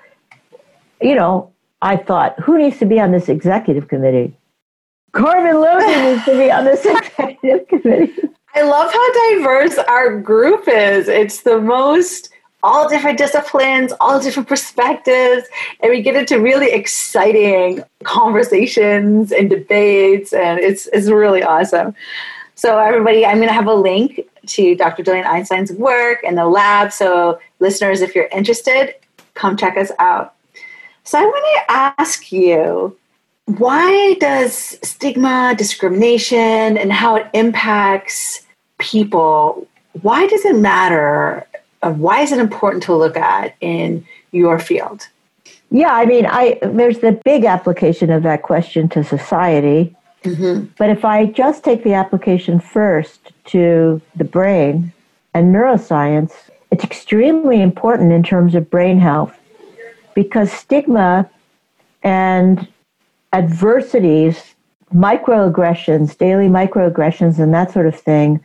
you 1.00 1.15
know, 1.15 1.53
I 1.83 1.97
thought, 1.97 2.39
who 2.41 2.59
needs 2.59 2.79
to 2.79 2.87
be 2.87 3.00
on 3.00 3.12
this 3.12 3.29
executive 3.29 3.89
committee? 3.89 4.37
Carmen 5.12 5.61
Logie 5.61 5.87
needs 6.12 6.25
to 6.25 6.37
be 6.37 6.50
on 6.50 6.65
this 6.65 6.85
executive 6.85 7.69
committee. 7.69 8.15
I 8.55 8.62
love 8.62 8.93
how 8.93 9.12
diverse 9.31 9.79
our 9.79 10.19
group 10.19 10.67
is. 10.67 11.09
It's 11.09 11.43
the 11.43 11.61
most 11.61 12.31
all 12.62 12.89
different 12.89 13.19
disciplines, 13.19 13.93
all 14.00 14.21
different 14.21 14.49
perspectives, 14.49 15.47
and 15.81 15.91
we 15.91 16.03
get 16.03 16.17
into 16.17 16.41
really 16.41 16.73
exciting 16.73 17.85
conversations 18.03 19.31
and 19.31 19.49
debates, 19.49 20.33
and 20.33 20.59
it's 20.59 20.89
it's 20.93 21.09
really 21.09 21.43
awesome. 21.43 21.94
So 22.56 22.79
everybody, 22.79 23.25
I'm 23.25 23.37
going 23.37 23.49
to 23.49 23.55
have 23.55 23.69
a 23.69 23.75
link 23.75 24.29
to 24.47 24.75
Dr. 24.75 25.05
Gillian 25.05 25.27
Einstein's 25.27 25.71
work 25.71 26.25
and 26.27 26.37
the 26.37 26.47
lab. 26.47 26.93
So 26.93 27.39
listeners, 27.61 28.01
if 28.01 28.17
you're 28.17 28.27
interested, 28.33 28.94
come 29.35 29.56
check 29.56 29.77
us 29.77 29.93
out. 30.01 30.35
So 31.08 31.19
I 31.19 31.25
want 31.25 31.44
to 31.56 31.72
ask 31.72 32.31
you, 32.31 32.94
why 33.46 34.16
does 34.20 34.78
stigma, 34.82 35.55
discrimination, 35.56 36.76
and 36.76 36.93
how 36.93 37.16
it 37.16 37.26
impacts 37.32 38.43
people, 38.76 39.66
why 40.02 40.26
does 40.26 40.44
it 40.44 40.56
matter? 40.56 41.46
Uh, 41.81 41.93
why 41.93 42.20
is 42.20 42.31
it 42.31 42.38
important 42.38 42.82
to 42.82 42.94
look 42.94 43.16
at 43.16 43.55
in 43.62 44.06
your 44.32 44.58
field? 44.58 45.08
Yeah, 45.70 45.94
I 45.94 46.05
mean, 46.05 46.27
I 46.27 46.58
there's 46.60 46.98
the 46.98 47.12
big 47.24 47.46
application 47.46 48.10
of 48.10 48.22
that 48.24 48.43
question 48.43 48.86
to 48.91 49.03
society. 49.03 49.96
But 50.77 50.91
if 50.91 51.06
I 51.06 51.24
just 51.24 51.65
take 51.65 51.84
the 51.84 51.94
application 51.94 52.60
first 52.60 53.32
to 53.46 54.03
the 54.15 54.24
brain 54.24 54.93
and 55.32 55.55
neuroscience, 55.55 56.34
it's 56.70 56.84
extremely 56.84 57.62
important 57.62 58.12
in 58.12 58.22
terms 58.22 58.55
of 58.55 58.69
brain 58.69 58.98
health 58.98 59.38
because 60.15 60.53
stigma 60.53 61.29
and 62.03 62.69
adversities, 63.32 64.55
microaggressions, 64.94 66.17
daily 66.17 66.48
microaggressions, 66.48 67.38
and 67.38 67.53
that 67.53 67.70
sort 67.70 67.86
of 67.86 67.98
thing, 67.98 68.44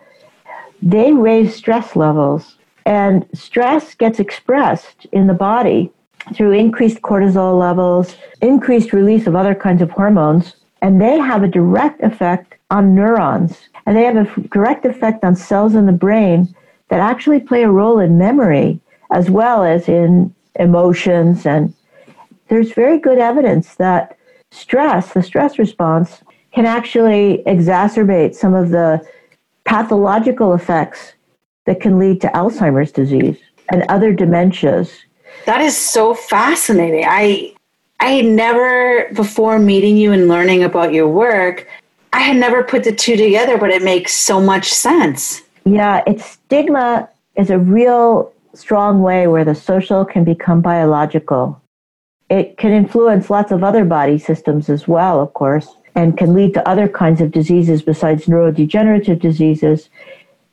they 0.81 1.13
raise 1.13 1.55
stress 1.55 1.95
levels. 1.95 2.57
And 2.85 3.25
stress 3.33 3.95
gets 3.95 4.19
expressed 4.19 5.05
in 5.11 5.27
the 5.27 5.33
body 5.33 5.91
through 6.33 6.51
increased 6.51 7.01
cortisol 7.01 7.57
levels, 7.57 8.15
increased 8.41 8.93
release 8.93 9.27
of 9.27 9.35
other 9.35 9.55
kinds 9.55 9.81
of 9.81 9.91
hormones, 9.91 10.55
and 10.81 10.99
they 10.99 11.17
have 11.17 11.43
a 11.43 11.47
direct 11.47 12.01
effect 12.03 12.55
on 12.69 12.93
neurons. 12.93 13.69
And 13.85 13.95
they 13.95 14.03
have 14.03 14.17
a 14.17 14.41
direct 14.49 14.85
effect 14.85 15.23
on 15.23 15.35
cells 15.35 15.75
in 15.75 15.85
the 15.85 15.91
brain 15.91 16.53
that 16.89 16.99
actually 16.99 17.39
play 17.39 17.63
a 17.63 17.71
role 17.71 17.99
in 17.99 18.17
memory 18.17 18.79
as 19.11 19.29
well 19.29 19.63
as 19.63 19.87
in 19.87 20.33
emotions. 20.55 21.45
And 21.45 21.73
there's 22.47 22.73
very 22.73 22.99
good 22.99 23.17
evidence 23.17 23.75
that 23.75 24.17
stress, 24.51 25.13
the 25.13 25.23
stress 25.23 25.57
response, 25.57 26.21
can 26.53 26.65
actually 26.65 27.43
exacerbate 27.47 28.35
some 28.35 28.53
of 28.53 28.69
the 28.69 29.05
pathological 29.65 30.53
effects 30.53 31.13
that 31.65 31.79
can 31.79 31.97
lead 31.97 32.21
to 32.21 32.27
Alzheimer's 32.27 32.91
disease 32.91 33.37
and 33.71 33.83
other 33.89 34.13
dementias. 34.13 34.91
That 35.45 35.61
is 35.61 35.75
so 35.77 36.13
fascinating. 36.13 37.05
I 37.07 37.53
I 37.99 38.07
had 38.07 38.25
never 38.25 39.09
before 39.13 39.59
meeting 39.59 39.95
you 39.97 40.11
and 40.11 40.27
learning 40.27 40.63
about 40.63 40.93
your 40.93 41.07
work, 41.07 41.67
I 42.11 42.19
had 42.19 42.35
never 42.35 42.63
put 42.63 42.83
the 42.83 42.91
two 42.91 43.15
together, 43.15 43.57
but 43.57 43.69
it 43.69 43.81
makes 43.81 44.13
so 44.13 44.41
much 44.41 44.69
sense. 44.69 45.41
Yeah, 45.65 46.03
it's 46.05 46.25
stigma 46.25 47.09
is 47.35 47.49
a 47.49 47.57
real 47.57 48.32
strong 48.53 49.01
way 49.01 49.27
where 49.27 49.45
the 49.45 49.55
social 49.55 50.05
can 50.05 50.23
become 50.23 50.61
biological. 50.61 51.61
It 52.29 52.57
can 52.57 52.71
influence 52.71 53.29
lots 53.29 53.51
of 53.51 53.63
other 53.63 53.85
body 53.85 54.17
systems 54.17 54.69
as 54.69 54.87
well, 54.87 55.21
of 55.21 55.33
course, 55.33 55.67
and 55.95 56.17
can 56.17 56.33
lead 56.33 56.53
to 56.53 56.67
other 56.67 56.87
kinds 56.87 57.21
of 57.21 57.31
diseases 57.31 57.81
besides 57.81 58.25
neurodegenerative 58.25 59.19
diseases. 59.19 59.89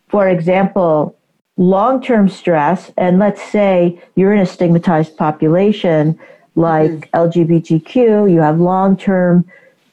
for 0.09 0.28
example, 0.28 1.16
long 1.57 2.02
term 2.02 2.28
stress, 2.28 2.90
and 2.97 3.21
let's 3.21 3.40
say 3.40 4.00
you're 4.16 4.35
in 4.35 4.40
a 4.40 4.47
stigmatized 4.47 5.16
population 5.16 6.19
like 6.57 6.90
mm-hmm. 6.90 7.16
LGBTQ, 7.16 8.33
you 8.33 8.40
have 8.40 8.59
long 8.59 8.97
term, 8.97 9.45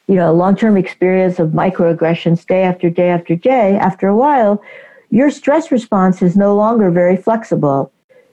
you 0.07 0.15
know, 0.15 0.33
long 0.33 0.55
term 0.55 0.75
experience 0.75 1.37
of 1.37 1.49
microaggressions 1.49 2.47
day 2.47 2.63
after 2.63 2.89
day 2.89 3.09
after 3.09 3.35
day, 3.35 3.77
after 3.77 4.07
a 4.07 4.15
while, 4.15 4.61
your 5.11 5.29
stress 5.29 5.71
response 5.71 6.21
is 6.21 6.35
no 6.35 6.55
longer 6.55 6.89
very 6.89 7.15
flexible. 7.15 7.91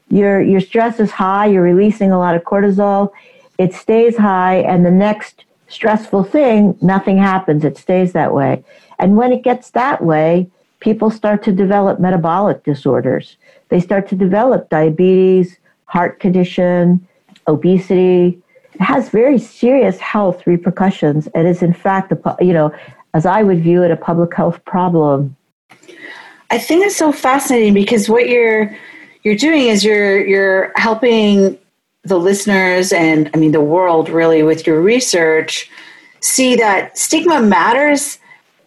Your 0.08 0.40
your 0.42 0.60
stress 0.60 1.00
is 1.00 1.10
high, 1.10 1.46
you're 1.46 1.62
releasing 1.62 2.12
a 2.12 2.18
lot 2.18 2.34
of 2.34 2.42
cortisol, 2.42 3.10
it 3.58 3.72
stays 3.72 4.16
high, 4.16 4.56
and 4.56 4.84
the 4.84 4.90
next 4.90 5.44
stressful 5.68 6.24
thing, 6.24 6.76
nothing 6.80 7.18
happens. 7.18 7.64
It 7.64 7.76
stays 7.76 8.12
that 8.12 8.32
way. 8.32 8.62
And 8.98 9.16
when 9.16 9.32
it 9.32 9.42
gets 9.42 9.70
that 9.70 10.04
way, 10.04 10.48
people 10.80 11.10
start 11.10 11.42
to 11.44 11.52
develop 11.52 11.98
metabolic 11.98 12.62
disorders. 12.64 13.36
They 13.70 13.80
start 13.80 14.08
to 14.08 14.14
develop 14.14 14.68
diabetes, 14.68 15.56
heart 15.86 16.20
condition, 16.20 17.06
obesity. 17.48 18.40
It 18.74 18.80
has 18.80 19.08
very 19.08 19.38
serious 19.38 19.98
health 19.98 20.46
repercussions. 20.46 21.28
It 21.34 21.46
is, 21.46 21.62
in 21.62 21.72
fact, 21.72 22.12
a, 22.12 22.36
you 22.40 22.52
know, 22.52 22.72
as 23.14 23.26
I 23.26 23.42
would 23.42 23.62
view 23.62 23.82
it, 23.82 23.90
a 23.90 23.96
public 23.96 24.34
health 24.34 24.64
problem. 24.64 25.36
I 26.50 26.58
think 26.58 26.84
it's 26.84 26.96
so 26.96 27.10
fascinating 27.12 27.74
because 27.74 28.08
what 28.08 28.28
you're 28.28 28.76
you're 29.24 29.34
doing 29.34 29.66
is 29.66 29.84
you're 29.84 30.24
you're 30.24 30.72
helping 30.76 31.58
the 32.02 32.18
listeners 32.18 32.92
and 32.92 33.30
I 33.34 33.38
mean 33.38 33.52
the 33.52 33.60
world 33.60 34.08
really 34.08 34.42
with 34.42 34.66
your 34.66 34.80
research 34.80 35.70
see 36.20 36.54
that 36.56 36.96
stigma 36.96 37.42
matters 37.42 38.18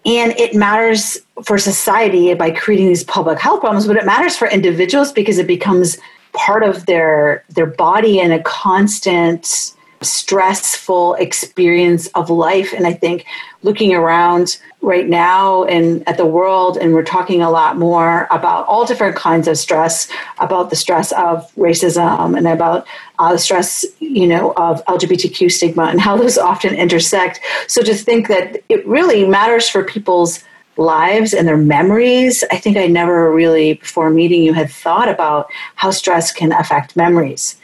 and 0.05 0.31
it 0.33 0.55
matters 0.55 1.17
for 1.43 1.57
society 1.57 2.33
by 2.33 2.49
creating 2.49 2.87
these 2.87 3.03
public 3.03 3.39
health 3.39 3.59
problems, 3.59 3.85
but 3.87 3.97
it 3.97 4.05
matters 4.05 4.37
for 4.37 4.47
individuals 4.47 5.11
because 5.11 5.37
it 5.37 5.47
becomes 5.47 5.97
part 6.33 6.63
of 6.63 6.85
their 6.85 7.43
their 7.49 7.65
body 7.65 8.19
and 8.19 8.31
a 8.31 8.41
constant 8.43 9.73
stressful 10.01 11.15
experience 11.15 12.07
of 12.07 12.29
life. 12.29 12.73
And 12.73 12.85
i 12.85 12.93
think 12.93 13.25
looking 13.63 13.93
around 13.93 14.59
right 14.81 15.07
now 15.09 15.63
and 15.63 16.07
at 16.07 16.17
the 16.17 16.25
world 16.25 16.77
and 16.77 16.93
we're 16.93 17.03
talking 17.03 17.41
a 17.41 17.49
lot 17.49 17.77
more 17.77 18.27
about 18.29 18.65
all 18.67 18.85
different 18.85 19.15
kinds 19.15 19.47
of 19.47 19.57
stress 19.57 20.07
about 20.39 20.69
the 20.69 20.75
stress 20.75 21.11
of 21.13 21.51
racism 21.55 22.37
and 22.37 22.47
about 22.47 22.87
uh, 23.19 23.31
the 23.33 23.39
stress 23.39 23.83
you 23.99 24.27
know 24.27 24.53
of 24.55 24.83
lgbtq 24.85 25.51
stigma 25.51 25.85
and 25.85 25.99
how 25.99 26.15
those 26.15 26.37
often 26.51 26.75
intersect. 26.75 27.39
So 27.67 27.81
to 27.81 27.93
think 27.93 28.27
that 28.27 28.63
it 28.69 28.85
really 28.87 29.27
matters 29.27 29.67
for 29.67 29.83
people's 29.83 30.43
lives 30.77 31.33
and 31.33 31.47
their 31.47 31.57
memories 31.57 32.43
i 32.51 32.57
think 32.57 32.77
i 32.77 32.85
never 32.85 33.33
really 33.33 33.73
before 33.73 34.11
meeting 34.11 34.43
you 34.43 34.53
had 34.53 34.69
thought 34.69 35.09
about 35.09 35.49
how 35.73 35.89
stress 35.89 36.31
can 36.31 36.51
affect 36.51 36.95
memories 36.95 37.55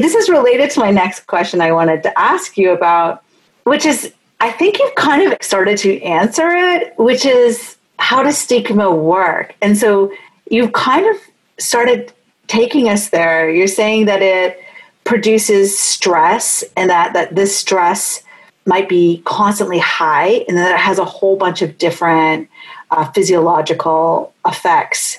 this 0.00 0.14
is 0.14 0.28
related 0.28 0.70
to 0.72 0.80
my 0.80 0.90
next 0.90 1.26
question 1.26 1.60
I 1.60 1.72
wanted 1.72 2.02
to 2.04 2.18
ask 2.18 2.56
you 2.56 2.72
about, 2.72 3.22
which 3.64 3.86
is 3.86 4.12
I 4.40 4.50
think 4.50 4.78
you've 4.78 4.94
kind 4.94 5.32
of 5.32 5.38
started 5.40 5.78
to 5.78 6.02
answer 6.02 6.48
it, 6.48 6.92
which 6.98 7.24
is 7.24 7.76
how 7.98 8.22
does 8.22 8.36
stigma 8.36 8.94
work? 8.94 9.54
And 9.62 9.78
so 9.78 10.12
you've 10.50 10.72
kind 10.72 11.06
of 11.06 11.20
started 11.58 12.12
taking 12.46 12.88
us 12.88 13.10
there. 13.10 13.50
You're 13.50 13.66
saying 13.66 14.06
that 14.06 14.22
it 14.22 14.60
produces 15.04 15.78
stress 15.78 16.64
and 16.76 16.90
that, 16.90 17.12
that 17.14 17.34
this 17.34 17.56
stress 17.56 18.22
might 18.66 18.88
be 18.88 19.22
constantly 19.24 19.78
high 19.78 20.44
and 20.48 20.56
that 20.56 20.74
it 20.74 20.80
has 20.80 20.98
a 20.98 21.04
whole 21.04 21.36
bunch 21.36 21.62
of 21.62 21.78
different 21.78 22.48
uh, 22.90 23.10
physiological 23.12 24.32
effects. 24.46 25.18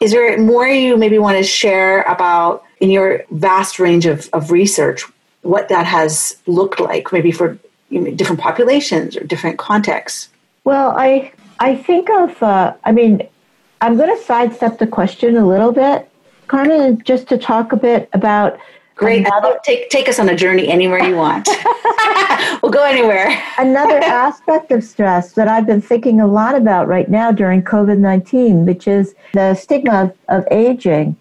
Is 0.00 0.12
there 0.12 0.38
more 0.38 0.66
you 0.66 0.96
maybe 0.96 1.18
want 1.18 1.36
to 1.38 1.44
share 1.44 2.02
about 2.02 2.64
in 2.80 2.90
your 2.90 3.24
vast 3.30 3.78
range 3.78 4.06
of, 4.06 4.28
of 4.32 4.50
research 4.50 5.04
what 5.42 5.68
that 5.68 5.86
has 5.86 6.36
looked 6.46 6.80
like, 6.80 7.12
maybe 7.12 7.30
for 7.30 7.58
you 7.88 8.00
know, 8.00 8.10
different 8.10 8.40
populations 8.40 9.16
or 9.16 9.24
different 9.24 9.58
contexts? 9.58 10.28
Well, 10.64 10.94
I 10.96 11.32
I 11.60 11.76
think 11.76 12.10
of 12.10 12.42
uh, 12.42 12.74
I 12.84 12.92
mean 12.92 13.26
I'm 13.80 13.96
going 13.96 14.14
to 14.14 14.22
sidestep 14.22 14.78
the 14.78 14.86
question 14.86 15.36
a 15.36 15.46
little 15.46 15.72
bit, 15.72 16.08
Carmen, 16.48 17.02
just 17.04 17.28
to 17.28 17.38
talk 17.38 17.72
a 17.72 17.76
bit 17.76 18.08
about. 18.12 18.58
Great. 18.96 19.26
Another, 19.26 19.58
take 19.62 19.90
take 19.90 20.08
us 20.08 20.18
on 20.18 20.28
a 20.30 20.34
journey 20.34 20.68
anywhere 20.68 21.02
you 21.04 21.16
want. 21.16 21.46
we'll 22.62 22.72
go 22.72 22.82
anywhere. 22.82 23.42
another 23.58 23.98
aspect 23.98 24.72
of 24.72 24.82
stress 24.82 25.32
that 25.32 25.48
I've 25.48 25.66
been 25.66 25.82
thinking 25.82 26.18
a 26.18 26.26
lot 26.26 26.54
about 26.54 26.88
right 26.88 27.08
now 27.08 27.30
during 27.30 27.62
COVID 27.62 27.98
nineteen, 27.98 28.64
which 28.64 28.88
is 28.88 29.14
the 29.34 29.54
stigma 29.54 30.04
of, 30.04 30.16
of 30.28 30.48
aging. 30.50 31.14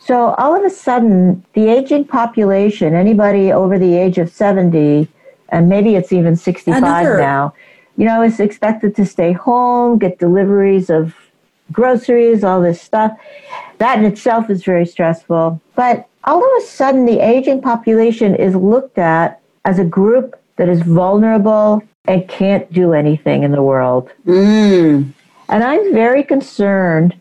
So 0.00 0.34
all 0.34 0.54
of 0.54 0.64
a 0.64 0.70
sudden, 0.70 1.44
the 1.54 1.68
aging 1.68 2.06
population, 2.06 2.94
anybody 2.94 3.50
over 3.50 3.78
the 3.78 3.96
age 3.96 4.18
of 4.18 4.30
70, 4.30 5.08
and 5.48 5.68
maybe 5.70 5.94
it's 5.94 6.12
even 6.12 6.36
65 6.36 6.82
Another. 6.82 7.16
now, 7.16 7.54
you 7.96 8.04
know, 8.04 8.22
is 8.22 8.38
expected 8.38 8.94
to 8.96 9.06
stay 9.06 9.32
home, 9.32 9.98
get 9.98 10.18
deliveries 10.18 10.90
of 10.90 11.14
groceries, 11.72 12.44
all 12.44 12.60
this 12.60 12.82
stuff. 12.82 13.18
That 13.78 13.98
in 13.98 14.04
itself 14.04 14.50
is 14.50 14.62
very 14.62 14.84
stressful. 14.84 15.58
But 15.74 16.06
all 16.24 16.38
of 16.38 16.62
a 16.62 16.66
sudden, 16.66 17.06
the 17.06 17.20
aging 17.20 17.60
population 17.60 18.34
is 18.34 18.54
looked 18.54 18.98
at 18.98 19.40
as 19.64 19.78
a 19.78 19.84
group 19.84 20.38
that 20.56 20.68
is 20.68 20.82
vulnerable 20.82 21.82
and 22.06 22.28
can't 22.28 22.70
do 22.72 22.92
anything 22.92 23.42
in 23.42 23.52
the 23.52 23.62
world. 23.62 24.10
Mm. 24.26 25.12
And 25.48 25.64
I'm 25.64 25.92
very 25.92 26.22
concerned 26.22 27.14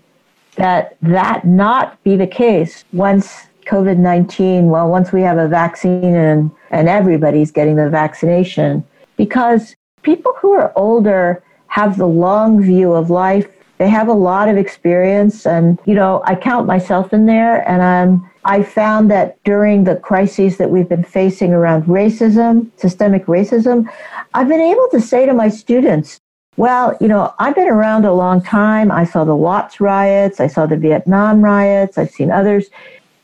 that 0.56 0.98
that 1.02 1.46
not 1.46 2.02
be 2.04 2.16
the 2.16 2.28
case 2.28 2.84
once 2.94 3.48
COVID 3.66 3.98
19, 3.98 4.70
well, 4.70 4.90
once 4.90 5.12
we 5.12 5.22
have 5.22 5.38
a 5.38 5.48
vaccine 5.48 6.16
and, 6.16 6.52
and 6.72 6.90
everybody's 6.90 7.52
getting 7.52 7.78
the 7.78 7.90
vaccination, 7.90 8.84
because 9.16 9.76
people 10.04 10.34
who 10.40 10.52
are 10.52 10.72
older 10.76 11.42
have 11.68 11.98
the 11.98 12.08
long 12.08 12.62
view 12.62 12.94
of 12.94 13.10
life. 13.10 13.48
They 13.80 13.90
have 13.90 14.08
a 14.08 14.14
lot 14.14 14.48
of 14.48 14.58
experience, 14.58 15.48
and 15.48 15.80
you 15.86 15.96
know, 15.96 16.22
I 16.26 16.36
count 16.36 16.68
myself 16.68 17.12
in 17.14 17.26
there. 17.26 17.68
And 17.68 17.82
I'm, 17.82 18.30
I 18.46 18.64
found 18.64 19.10
that 19.12 19.42
during 19.44 19.86
the 19.86 19.96
crises 19.96 20.58
that 20.58 20.70
we've 20.70 20.90
been 20.90 21.04
facing 21.04 21.54
around 21.54 21.86
racism, 21.86 22.70
systemic 22.78 23.26
racism, 23.26 23.90
I've 24.34 24.48
been 24.48 24.62
able 24.62 24.88
to 24.92 25.02
say 25.02 25.26
to 25.26 25.34
my 25.34 25.50
students, 25.50 26.20
well, 26.58 26.96
you 27.02 27.08
know, 27.08 27.34
I've 27.40 27.56
been 27.56 27.70
around 27.70 28.06
a 28.06 28.14
long 28.14 28.42
time. 28.42 28.92
I 28.92 29.06
saw 29.06 29.24
the 29.24 29.36
Watts 29.36 29.80
riots, 29.80 30.40
I 30.40 30.48
saw 30.48 30.66
the 30.66 30.78
Vietnam 30.78 31.42
riots, 31.44 31.98
I've 31.98 32.12
seen 32.12 32.32
others. 32.32 32.70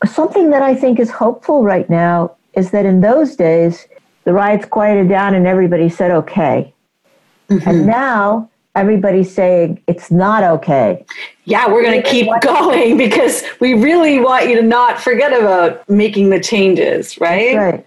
Something 0.04 0.50
that 0.50 0.62
I 0.62 0.74
think 0.74 0.98
is 0.98 1.10
hopeful 1.10 1.62
right 1.62 1.88
now 1.88 2.36
is 2.54 2.70
that 2.72 2.86
in 2.86 3.00
those 3.00 3.36
days, 3.36 3.86
the 4.24 4.32
riots 4.32 4.66
quieted 4.66 5.08
down 5.08 5.34
and 5.34 5.46
everybody 5.46 5.88
said 5.88 6.10
okay. 6.10 6.74
Mm-hmm. 7.48 7.68
And 7.68 7.86
now 7.86 8.50
everybody's 8.74 9.32
saying 9.32 9.82
it's 9.86 10.10
not 10.10 10.44
okay. 10.44 11.04
Yeah, 11.44 11.68
we're 11.68 11.82
going 11.82 12.00
to 12.00 12.08
keep 12.08 12.28
going 12.40 12.96
because 12.96 13.42
we 13.60 13.74
really 13.74 14.20
want 14.20 14.48
you 14.48 14.56
to 14.56 14.62
not 14.62 15.00
forget 15.00 15.32
about 15.32 15.88
making 15.88 16.30
the 16.30 16.40
changes, 16.40 17.20
right? 17.20 17.56
right. 17.56 17.86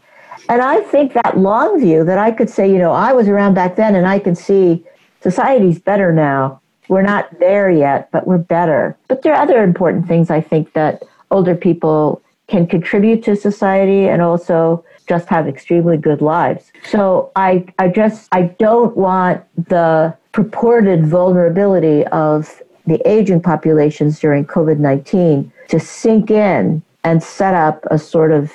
And 0.50 0.62
I 0.62 0.82
think 0.82 1.13
that 1.13 1.38
long 1.38 1.80
view 1.80 2.04
that 2.04 2.18
I 2.18 2.32
could 2.32 2.50
say, 2.50 2.70
you 2.70 2.78
know, 2.78 2.92
I 2.92 3.13
was 3.13 3.28
around 3.28 3.54
back 3.54 3.75
then 3.75 3.96
and 3.96 4.06
I 4.06 4.20
can 4.20 4.36
see 4.36 4.84
society's 5.22 5.80
better 5.80 6.12
now. 6.12 6.62
We're 6.90 7.02
not 7.02 7.40
there 7.40 7.70
yet, 7.70 8.12
but 8.12 8.28
we're 8.28 8.38
better. 8.38 8.98
But 9.08 9.22
there 9.22 9.34
are 9.34 9.42
other 9.42 9.63
important 9.63 10.08
things 10.08 10.30
I 10.30 10.42
think 10.42 10.74
that 10.74 11.02
older 11.32 11.56
people 11.56 12.22
can 12.48 12.68
contribute 12.68 13.24
to 13.24 13.38
society 13.38 14.10
and 14.10 14.22
also 14.22 14.84
just 15.08 15.28
have 15.30 15.48
extremely 15.48 15.98
good 15.98 16.22
lives. 16.22 16.72
So 16.84 17.32
I, 17.38 17.66
I 17.80 17.88
just 17.88 18.28
I 18.34 18.44
don't 18.44 18.96
want 18.98 19.44
the 19.70 20.16
purported 20.34 21.06
vulnerability 21.08 22.06
of 22.08 22.62
the 22.86 23.02
aging 23.10 23.42
populations 23.42 24.20
during 24.20 24.46
COVID 24.46 24.80
nineteen 24.80 25.52
to 25.70 25.80
sink 25.80 26.30
in 26.30 26.84
and 27.04 27.24
set 27.24 27.54
up 27.54 27.86
a 27.90 27.98
sort 27.98 28.32
of 28.32 28.52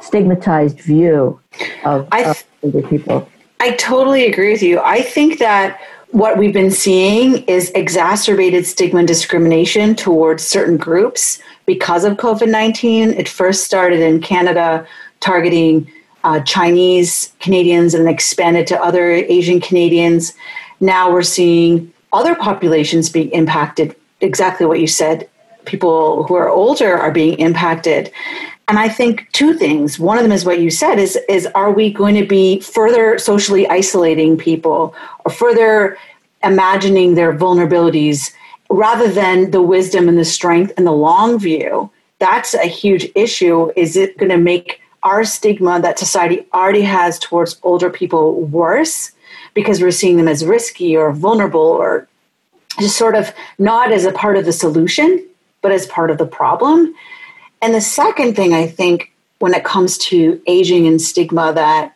stigmatized 0.00 0.80
view 0.80 1.40
of, 1.84 2.08
I, 2.12 2.34
older 2.62 2.82
people. 2.82 3.28
I 3.60 3.72
totally 3.72 4.26
agree 4.26 4.52
with 4.52 4.62
you. 4.62 4.80
I 4.80 5.02
think 5.02 5.38
that 5.38 5.80
what 6.12 6.38
we've 6.38 6.52
been 6.52 6.70
seeing 6.70 7.44
is 7.44 7.70
exacerbated 7.70 8.66
stigma 8.66 9.00
and 9.00 9.08
discrimination 9.08 9.94
towards 9.94 10.42
certain 10.42 10.76
groups 10.76 11.40
because 11.66 12.04
of 12.04 12.16
COVID 12.16 12.48
19. 12.48 13.10
It 13.10 13.28
first 13.28 13.64
started 13.64 14.00
in 14.00 14.20
Canada, 14.20 14.86
targeting 15.20 15.90
uh, 16.24 16.40
Chinese 16.40 17.32
Canadians 17.40 17.94
and 17.94 18.08
expanded 18.08 18.66
to 18.68 18.82
other 18.82 19.12
Asian 19.12 19.60
Canadians. 19.60 20.34
Now 20.80 21.12
we're 21.12 21.22
seeing 21.22 21.92
other 22.12 22.34
populations 22.34 23.10
being 23.10 23.30
impacted, 23.30 23.94
exactly 24.20 24.66
what 24.66 24.80
you 24.80 24.86
said. 24.86 25.28
People 25.66 26.24
who 26.24 26.34
are 26.34 26.48
older 26.48 26.96
are 26.96 27.12
being 27.12 27.38
impacted. 27.38 28.10
And 28.66 28.78
I 28.78 28.88
think 28.88 29.28
two 29.32 29.54
things. 29.54 29.98
One 29.98 30.16
of 30.16 30.22
them 30.22 30.32
is 30.32 30.44
what 30.44 30.60
you 30.60 30.70
said 30.70 30.98
is 30.98 31.18
is 31.28 31.46
are 31.54 31.72
we 31.72 31.92
going 31.92 32.14
to 32.14 32.24
be 32.24 32.60
further 32.60 33.18
socially 33.18 33.68
isolating 33.68 34.36
people 34.36 34.94
or 35.24 35.32
further 35.32 35.98
imagining 36.42 37.14
their 37.14 37.36
vulnerabilities 37.36 38.32
rather 38.70 39.08
than 39.08 39.50
the 39.50 39.60
wisdom 39.60 40.08
and 40.08 40.16
the 40.16 40.24
strength 40.24 40.72
and 40.76 40.86
the 40.86 40.92
long 40.92 41.38
view, 41.38 41.90
that's 42.20 42.54
a 42.54 42.66
huge 42.66 43.08
issue. 43.14 43.72
Is 43.76 43.96
it 43.96 44.16
going 44.16 44.30
to 44.30 44.38
make 44.38 44.80
our 45.02 45.24
stigma 45.24 45.80
that 45.80 45.98
society 45.98 46.46
already 46.54 46.82
has 46.82 47.18
towards 47.18 47.58
older 47.62 47.90
people 47.90 48.42
worse 48.42 49.12
because 49.54 49.80
we're 49.80 49.90
seeing 49.90 50.16
them 50.16 50.28
as 50.28 50.44
risky 50.44 50.96
or 50.96 51.12
vulnerable 51.12 51.60
or 51.60 52.08
just 52.78 52.96
sort 52.96 53.14
of 53.14 53.32
not 53.58 53.92
as 53.92 54.04
a 54.04 54.12
part 54.12 54.36
of 54.36 54.44
the 54.44 54.52
solution, 54.52 55.24
but 55.62 55.72
as 55.72 55.86
part 55.86 56.10
of 56.10 56.18
the 56.18 56.26
problem? 56.26 56.94
And 57.62 57.74
the 57.74 57.80
second 57.80 58.36
thing 58.36 58.54
I 58.54 58.66
think 58.66 59.12
when 59.38 59.54
it 59.54 59.64
comes 59.64 59.98
to 59.98 60.40
aging 60.46 60.86
and 60.86 61.00
stigma 61.00 61.52
that 61.54 61.94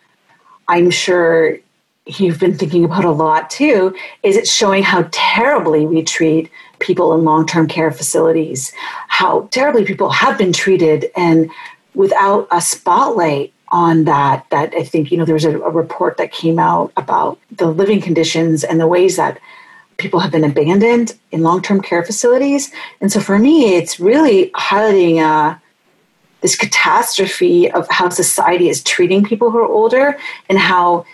I'm 0.69 0.91
sure 0.91 1.59
you've 2.07 2.41
been 2.41 2.57
thinking 2.57 2.85
about 2.85 3.05
a 3.05 3.11
lot 3.11 3.49
too 3.49 3.95
is 4.23 4.37
it's 4.37 4.53
showing 4.53 4.83
how 4.83 5.09
terribly 5.11 5.87
we 5.87 6.03
treat 6.03 6.51
people 6.81 7.15
in 7.15 7.25
long-term 7.25 7.67
care 7.67 7.91
facilities 7.91 8.73
how 9.09 9.49
terribly 9.51 9.87
people 9.87 10.11
have 10.11 10.37
been 10.37 10.53
treated 10.53 11.11
and 11.17 11.51
without 11.95 12.47
a 12.51 12.61
spotlight 12.61 13.54
on 13.69 14.05
that 14.05 14.47
that 14.51 14.75
i 14.75 14.83
think 14.83 15.11
you 15.11 15.17
know 15.17 15.25
there 15.25 15.35
was 15.35 15.45
a, 15.45 15.59
a 15.61 15.71
report 15.71 16.17
that 16.17 16.33
came 16.33 16.59
out 16.59 16.93
about 16.97 17.39
the 17.53 17.67
living 17.67 18.01
conditions 18.01 18.65
and 18.65 18.81
the 18.81 18.87
ways 18.87 19.17
that 19.17 19.39
people 19.97 20.21
have 20.21 20.33
been 20.33 20.45
abandoned 20.45 21.15
in 21.33 21.43
long-term 21.43 21.81
care 21.81 22.05
facilities 22.05 22.73
and 23.01 23.13
so 23.13 23.21
for 23.21 23.39
me 23.39 23.75
it's 23.77 23.99
really 24.01 24.51
highlighting 24.51 25.19
uh, 25.21 25.57
this 26.41 26.57
catastrophe 26.57 27.71
of 27.71 27.89
how 27.89 28.09
society 28.11 28.69
is 28.69 28.83
treating 28.83 29.25
people 29.25 29.51
who 29.51 29.59
are 29.59 29.67
older 29.67 30.19
and 30.51 30.59
how 30.59 31.07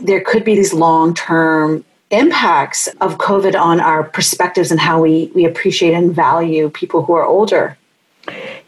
there 0.00 0.22
could 0.22 0.44
be 0.44 0.54
these 0.54 0.72
long 0.72 1.12
term 1.14 1.84
impacts 2.10 2.86
of 3.00 3.18
COVID 3.18 3.58
on 3.58 3.80
our 3.80 4.04
perspectives 4.04 4.70
and 4.70 4.80
how 4.80 5.02
we, 5.02 5.30
we 5.34 5.44
appreciate 5.44 5.92
and 5.92 6.14
value 6.14 6.70
people 6.70 7.02
who 7.02 7.12
are 7.14 7.24
older. 7.24 7.76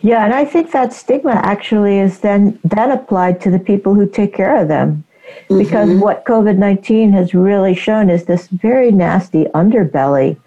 Yeah, 0.01 0.25
and 0.25 0.33
I 0.33 0.45
think 0.45 0.71
that 0.73 0.93
stigma 0.93 1.33
actually 1.33 1.99
is 1.99 2.21
then 2.21 2.59
then 2.65 2.91
applied 2.91 3.41
to 3.43 3.51
the 3.51 3.59
people 3.59 3.95
who 3.95 4.09
take 4.09 4.35
care 4.35 4.57
of 4.61 4.69
them. 4.69 5.05
Because 5.49 5.91
mm-hmm. 5.91 6.01
what 6.01 6.25
COVID 6.25 6.57
19 6.57 7.13
has 7.13 7.35
really 7.35 7.75
shown 7.75 8.09
is 8.09 8.25
this 8.25 8.49
very 8.49 8.91
nasty 8.91 9.45
underbelly 9.55 10.39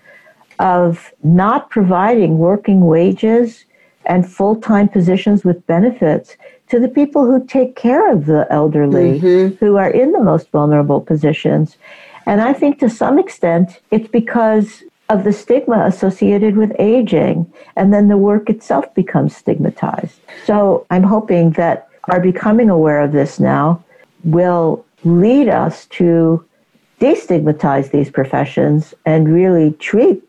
of 0.59 1.11
not 1.23 1.69
providing 1.69 2.37
working 2.37 2.85
wages 2.85 3.65
and 4.05 4.31
full 4.31 4.55
time 4.55 4.87
positions 4.87 5.43
with 5.43 5.65
benefits 5.67 6.35
to 6.69 6.79
the 6.79 6.87
people 6.87 7.25
who 7.25 7.45
take 7.45 7.75
care 7.75 8.11
of 8.11 8.25
the 8.25 8.47
elderly, 8.49 9.19
mm-hmm. 9.19 9.55
who 9.63 9.75
are 9.77 9.89
in 9.89 10.13
the 10.13 10.23
most 10.23 10.49
vulnerable 10.51 11.01
positions. 11.01 11.77
And 12.25 12.41
I 12.41 12.53
think 12.53 12.79
to 12.79 12.89
some 12.89 13.19
extent, 13.19 13.81
it's 13.91 14.07
because 14.07 14.83
of 15.11 15.25
the 15.25 15.33
stigma 15.33 15.83
associated 15.85 16.55
with 16.55 16.71
aging, 16.79 17.51
and 17.75 17.93
then 17.93 18.07
the 18.07 18.17
work 18.17 18.49
itself 18.49 18.85
becomes 18.95 19.35
stigmatized. 19.35 20.19
So 20.45 20.85
I'm 20.89 21.03
hoping 21.03 21.51
that 21.51 21.89
our 22.05 22.21
becoming 22.21 22.69
aware 22.69 23.01
of 23.01 23.11
this 23.11 23.37
now 23.37 23.83
will 24.23 24.85
lead 25.03 25.49
us 25.49 25.85
to 25.87 26.45
destigmatize 27.01 27.91
these 27.91 28.09
professions 28.09 28.93
and 29.05 29.33
really 29.33 29.73
treat 29.73 30.23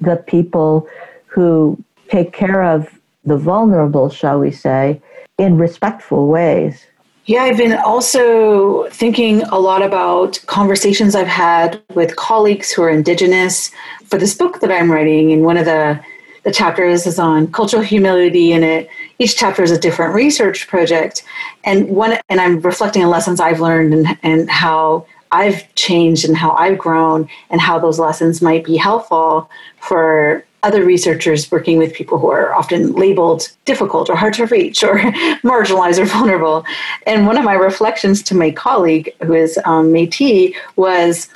the 0.00 0.16
people 0.16 0.88
who 1.26 1.76
take 2.08 2.32
care 2.32 2.62
of 2.62 2.98
the 3.26 3.36
vulnerable, 3.36 4.08
shall 4.08 4.40
we 4.40 4.50
say, 4.50 5.02
in 5.36 5.58
respectful 5.58 6.28
ways. 6.28 6.86
Yeah, 7.26 7.44
I've 7.44 7.56
been 7.56 7.72
also 7.72 8.86
thinking 8.90 9.44
a 9.44 9.58
lot 9.58 9.80
about 9.80 10.38
conversations 10.44 11.14
I've 11.14 11.26
had 11.26 11.80
with 11.94 12.16
colleagues 12.16 12.70
who 12.70 12.82
are 12.82 12.90
Indigenous 12.90 13.70
for 14.04 14.18
this 14.18 14.34
book 14.34 14.60
that 14.60 14.70
I'm 14.70 14.92
writing. 14.92 15.32
And 15.32 15.42
one 15.42 15.56
of 15.56 15.64
the, 15.64 15.98
the 16.42 16.52
chapters 16.52 17.06
is 17.06 17.18
on 17.18 17.50
cultural 17.50 17.82
humility, 17.82 18.52
and 18.52 18.62
it 18.62 18.90
each 19.18 19.36
chapter 19.38 19.62
is 19.62 19.70
a 19.70 19.78
different 19.78 20.14
research 20.14 20.68
project. 20.68 21.24
And 21.64 21.88
one, 21.88 22.18
and 22.28 22.42
I'm 22.42 22.60
reflecting 22.60 23.02
on 23.02 23.08
lessons 23.08 23.40
I've 23.40 23.60
learned 23.60 23.94
and, 23.94 24.18
and 24.22 24.50
how 24.50 25.06
I've 25.32 25.74
changed 25.76 26.26
and 26.26 26.36
how 26.36 26.50
I've 26.56 26.76
grown, 26.76 27.26
and 27.48 27.58
how 27.58 27.78
those 27.78 27.98
lessons 27.98 28.42
might 28.42 28.64
be 28.64 28.76
helpful 28.76 29.48
for 29.80 30.44
other 30.64 30.84
researchers 30.84 31.50
working 31.52 31.78
with 31.78 31.92
people 31.92 32.18
who 32.18 32.30
are 32.30 32.54
often 32.54 32.92
labeled 32.94 33.48
difficult 33.64 34.08
or 34.08 34.16
hard 34.16 34.34
to 34.34 34.46
reach 34.46 34.82
or 34.82 34.98
marginalized 35.44 35.98
or 35.98 36.06
vulnerable. 36.06 36.64
And 37.06 37.26
one 37.26 37.36
of 37.36 37.44
my 37.44 37.52
reflections 37.52 38.22
to 38.24 38.34
my 38.34 38.50
colleague, 38.50 39.14
who 39.22 39.34
is 39.34 39.58
um, 39.64 39.92
Métis, 39.92 40.54
was 40.76 41.28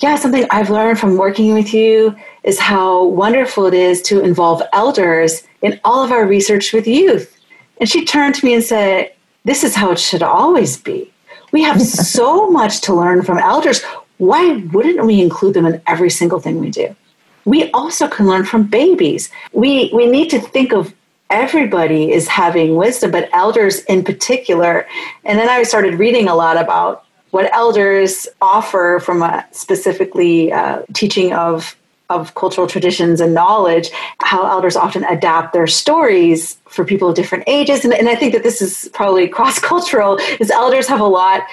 yeah, 0.00 0.16
something 0.16 0.46
I've 0.50 0.70
learned 0.70 0.98
from 0.98 1.18
working 1.18 1.52
with 1.52 1.74
you 1.74 2.16
is 2.42 2.58
how 2.58 3.04
wonderful 3.04 3.66
it 3.66 3.74
is 3.74 4.00
to 4.02 4.20
involve 4.20 4.62
elders 4.72 5.42
in 5.60 5.78
all 5.84 6.02
of 6.02 6.10
our 6.10 6.26
research 6.26 6.72
with 6.72 6.86
youth. 6.86 7.36
And 7.78 7.88
she 7.88 8.06
turned 8.06 8.34
to 8.36 8.46
me 8.46 8.54
and 8.54 8.64
said, 8.64 9.12
This 9.44 9.62
is 9.62 9.74
how 9.74 9.90
it 9.90 9.98
should 9.98 10.22
always 10.22 10.78
be. 10.78 11.12
We 11.52 11.62
have 11.62 11.82
so 12.16 12.50
much 12.50 12.80
to 12.82 12.94
learn 12.94 13.22
from 13.22 13.38
elders. 13.38 13.82
Why 14.16 14.56
wouldn't 14.72 15.04
we 15.04 15.20
include 15.20 15.54
them 15.54 15.66
in 15.66 15.82
every 15.86 16.10
single 16.10 16.40
thing 16.40 16.60
we 16.60 16.70
do? 16.70 16.96
We 17.44 17.70
also 17.72 18.08
can 18.08 18.26
learn 18.26 18.44
from 18.44 18.64
babies. 18.64 19.30
We, 19.52 19.90
we 19.92 20.06
need 20.06 20.30
to 20.30 20.40
think 20.40 20.72
of 20.72 20.94
everybody 21.30 22.12
is 22.12 22.28
having 22.28 22.76
wisdom, 22.76 23.10
but 23.10 23.28
elders 23.32 23.84
in 23.84 24.04
particular. 24.04 24.86
And 25.24 25.38
then 25.38 25.48
I 25.48 25.62
started 25.62 25.98
reading 25.98 26.28
a 26.28 26.34
lot 26.34 26.56
about 26.56 27.04
what 27.30 27.52
elders 27.54 28.26
offer 28.42 29.00
from 29.02 29.22
a 29.22 29.46
specifically 29.52 30.52
uh, 30.52 30.82
teaching 30.92 31.32
of 31.32 31.76
of 32.10 32.34
cultural 32.34 32.66
traditions 32.66 33.20
and 33.20 33.32
knowledge, 33.32 33.90
how 34.18 34.44
elders 34.44 34.74
often 34.74 35.04
adapt 35.04 35.52
their 35.52 35.68
stories 35.68 36.58
for 36.68 36.84
people 36.84 37.08
of 37.08 37.14
different 37.14 37.44
ages. 37.46 37.84
And, 37.84 37.94
and 37.94 38.08
I 38.08 38.16
think 38.16 38.32
that 38.32 38.42
this 38.42 38.60
is 38.60 38.90
probably 38.92 39.28
cross 39.36 39.60
cultural, 39.60 40.18
is 40.40 40.50
elders 40.50 40.88
have 40.88 41.00
a 41.00 41.06
lot 41.06 41.46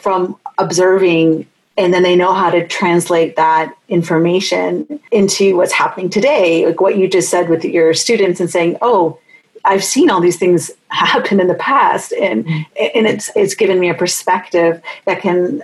from 0.00 0.38
observing 0.58 1.46
and 1.76 1.92
then 1.92 2.02
they 2.02 2.16
know 2.16 2.32
how 2.32 2.50
to 2.50 2.66
translate 2.66 3.36
that 3.36 3.74
information 3.88 5.00
into 5.10 5.56
what's 5.56 5.72
happening 5.72 6.10
today. 6.10 6.66
Like 6.66 6.80
what 6.80 6.96
you 6.96 7.08
just 7.08 7.30
said 7.30 7.48
with 7.48 7.64
your 7.64 7.94
students 7.94 8.40
and 8.40 8.50
saying 8.50 8.76
oh 8.82 9.18
i've 9.64 9.84
seen 9.84 10.10
all 10.10 10.20
these 10.20 10.38
things 10.38 10.70
happen 10.88 11.40
in 11.40 11.48
the 11.48 11.54
past. 11.54 12.12
And 12.12 12.46
and 12.48 13.06
it's 13.06 13.30
it's 13.34 13.54
given 13.54 13.80
me 13.80 13.88
a 13.88 13.94
perspective 13.94 14.82
that 15.06 15.20
can 15.20 15.62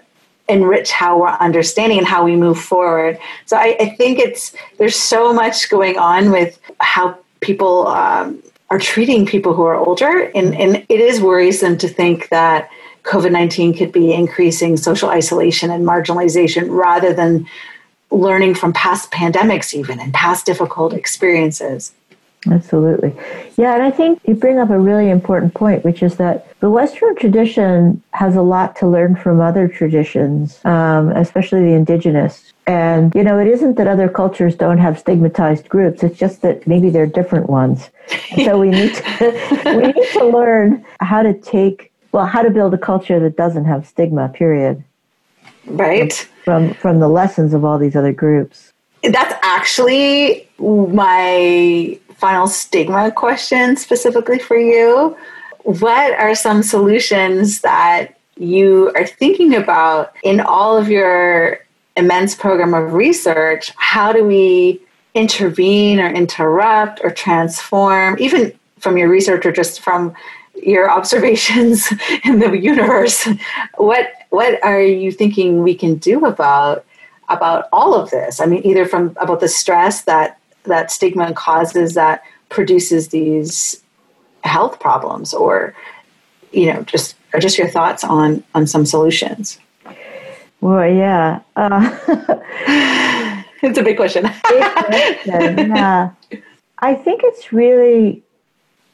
enrich 0.48 0.90
how 0.90 1.20
we're 1.20 1.28
understanding 1.28 1.98
and 1.98 2.06
how 2.06 2.24
we 2.24 2.34
move 2.34 2.58
forward. 2.58 3.18
So 3.46 3.56
i, 3.56 3.76
I 3.80 3.90
think 3.90 4.18
it's 4.18 4.54
there's 4.78 4.96
so 4.96 5.32
much 5.32 5.68
going 5.68 5.98
on 5.98 6.30
with 6.30 6.58
how 6.80 7.18
people 7.40 7.86
um, 7.88 8.42
are 8.70 8.78
treating 8.78 9.24
people 9.24 9.54
who 9.54 9.62
are 9.62 9.76
older. 9.76 10.30
And, 10.34 10.54
and 10.54 10.76
it 10.88 11.00
is 11.00 11.20
worrisome 11.20 11.78
to 11.78 11.88
think 11.88 12.28
that 12.28 12.70
COVID 13.08 13.32
19 13.32 13.74
could 13.74 13.92
be 13.92 14.12
increasing 14.12 14.76
social 14.76 15.08
isolation 15.08 15.70
and 15.70 15.86
marginalization 15.86 16.66
rather 16.68 17.14
than 17.14 17.46
learning 18.10 18.54
from 18.54 18.72
past 18.72 19.10
pandemics, 19.10 19.74
even 19.74 19.98
and 19.98 20.12
past 20.12 20.46
difficult 20.46 20.92
experiences. 20.92 21.92
Absolutely. 22.46 23.14
Yeah, 23.56 23.74
and 23.74 23.82
I 23.82 23.90
think 23.90 24.20
you 24.24 24.34
bring 24.34 24.58
up 24.58 24.70
a 24.70 24.78
really 24.78 25.10
important 25.10 25.54
point, 25.54 25.84
which 25.84 26.02
is 26.02 26.16
that 26.16 26.46
the 26.60 26.70
Western 26.70 27.16
tradition 27.16 28.02
has 28.12 28.36
a 28.36 28.42
lot 28.42 28.76
to 28.76 28.86
learn 28.86 29.16
from 29.16 29.40
other 29.40 29.66
traditions, 29.66 30.64
um, 30.64 31.10
especially 31.10 31.60
the 31.60 31.72
indigenous. 31.72 32.52
And, 32.66 33.12
you 33.14 33.24
know, 33.24 33.38
it 33.38 33.48
isn't 33.48 33.76
that 33.76 33.88
other 33.88 34.08
cultures 34.08 34.54
don't 34.54 34.78
have 34.78 34.98
stigmatized 34.98 35.68
groups, 35.68 36.02
it's 36.02 36.18
just 36.18 36.42
that 36.42 36.66
maybe 36.66 36.90
they're 36.90 37.06
different 37.06 37.50
ones. 37.50 37.90
so 38.44 38.58
we 38.58 38.70
need 38.70 38.94
to, 38.94 39.62
we 39.76 39.92
need 39.92 40.08
to 40.12 40.24
learn 40.24 40.84
how 41.00 41.22
to 41.22 41.34
take 41.34 41.90
well, 42.12 42.26
how 42.26 42.42
to 42.42 42.50
build 42.50 42.74
a 42.74 42.78
culture 42.78 43.20
that 43.20 43.36
doesn't 43.36 43.64
have 43.64 43.86
stigma, 43.86 44.28
period. 44.28 44.82
Right. 45.66 46.12
From 46.44 46.72
from 46.74 47.00
the 47.00 47.08
lessons 47.08 47.52
of 47.52 47.64
all 47.64 47.78
these 47.78 47.94
other 47.94 48.12
groups. 48.12 48.72
That's 49.02 49.34
actually 49.42 50.48
my 50.58 51.98
final 52.16 52.48
stigma 52.48 53.12
question 53.12 53.76
specifically 53.76 54.38
for 54.38 54.56
you. 54.56 55.16
What 55.64 56.12
are 56.14 56.34
some 56.34 56.62
solutions 56.62 57.60
that 57.60 58.18
you 58.36 58.90
are 58.96 59.06
thinking 59.06 59.54
about 59.54 60.14
in 60.24 60.40
all 60.40 60.76
of 60.76 60.88
your 60.88 61.60
immense 61.96 62.34
program 62.34 62.74
of 62.74 62.94
research? 62.94 63.72
How 63.76 64.12
do 64.12 64.24
we 64.24 64.80
intervene 65.14 66.00
or 66.00 66.08
interrupt 66.08 67.00
or 67.02 67.10
transform, 67.10 68.16
even 68.18 68.52
from 68.78 68.96
your 68.96 69.08
research 69.08 69.44
or 69.44 69.52
just 69.52 69.80
from 69.80 70.14
your 70.62 70.90
observations 70.90 71.92
in 72.24 72.38
the 72.38 72.58
universe 72.58 73.28
what 73.76 74.08
what 74.30 74.62
are 74.64 74.80
you 74.80 75.10
thinking 75.12 75.62
we 75.62 75.74
can 75.74 75.96
do 75.96 76.24
about 76.24 76.84
about 77.28 77.66
all 77.72 77.94
of 77.94 78.10
this 78.10 78.40
i 78.40 78.46
mean 78.46 78.64
either 78.64 78.86
from 78.86 79.16
about 79.20 79.40
the 79.40 79.48
stress 79.48 80.02
that 80.02 80.38
that 80.64 80.90
stigma 80.90 81.32
causes 81.32 81.94
that 81.94 82.22
produces 82.48 83.08
these 83.08 83.82
health 84.44 84.80
problems 84.80 85.34
or 85.34 85.74
you 86.52 86.72
know 86.72 86.82
just 86.82 87.14
or 87.32 87.40
just 87.40 87.58
your 87.58 87.68
thoughts 87.68 88.04
on 88.04 88.42
on 88.54 88.66
some 88.66 88.86
solutions 88.86 89.58
well 90.60 90.90
yeah 90.90 91.40
uh, 91.56 91.98
it's 93.62 93.78
a 93.78 93.82
big 93.82 93.96
question. 93.96 94.24
Big 94.48 94.62
question, 94.72 95.70
yeah. 95.70 96.10
I 96.80 96.94
think 96.94 97.22
it's 97.24 97.52
really 97.52 98.22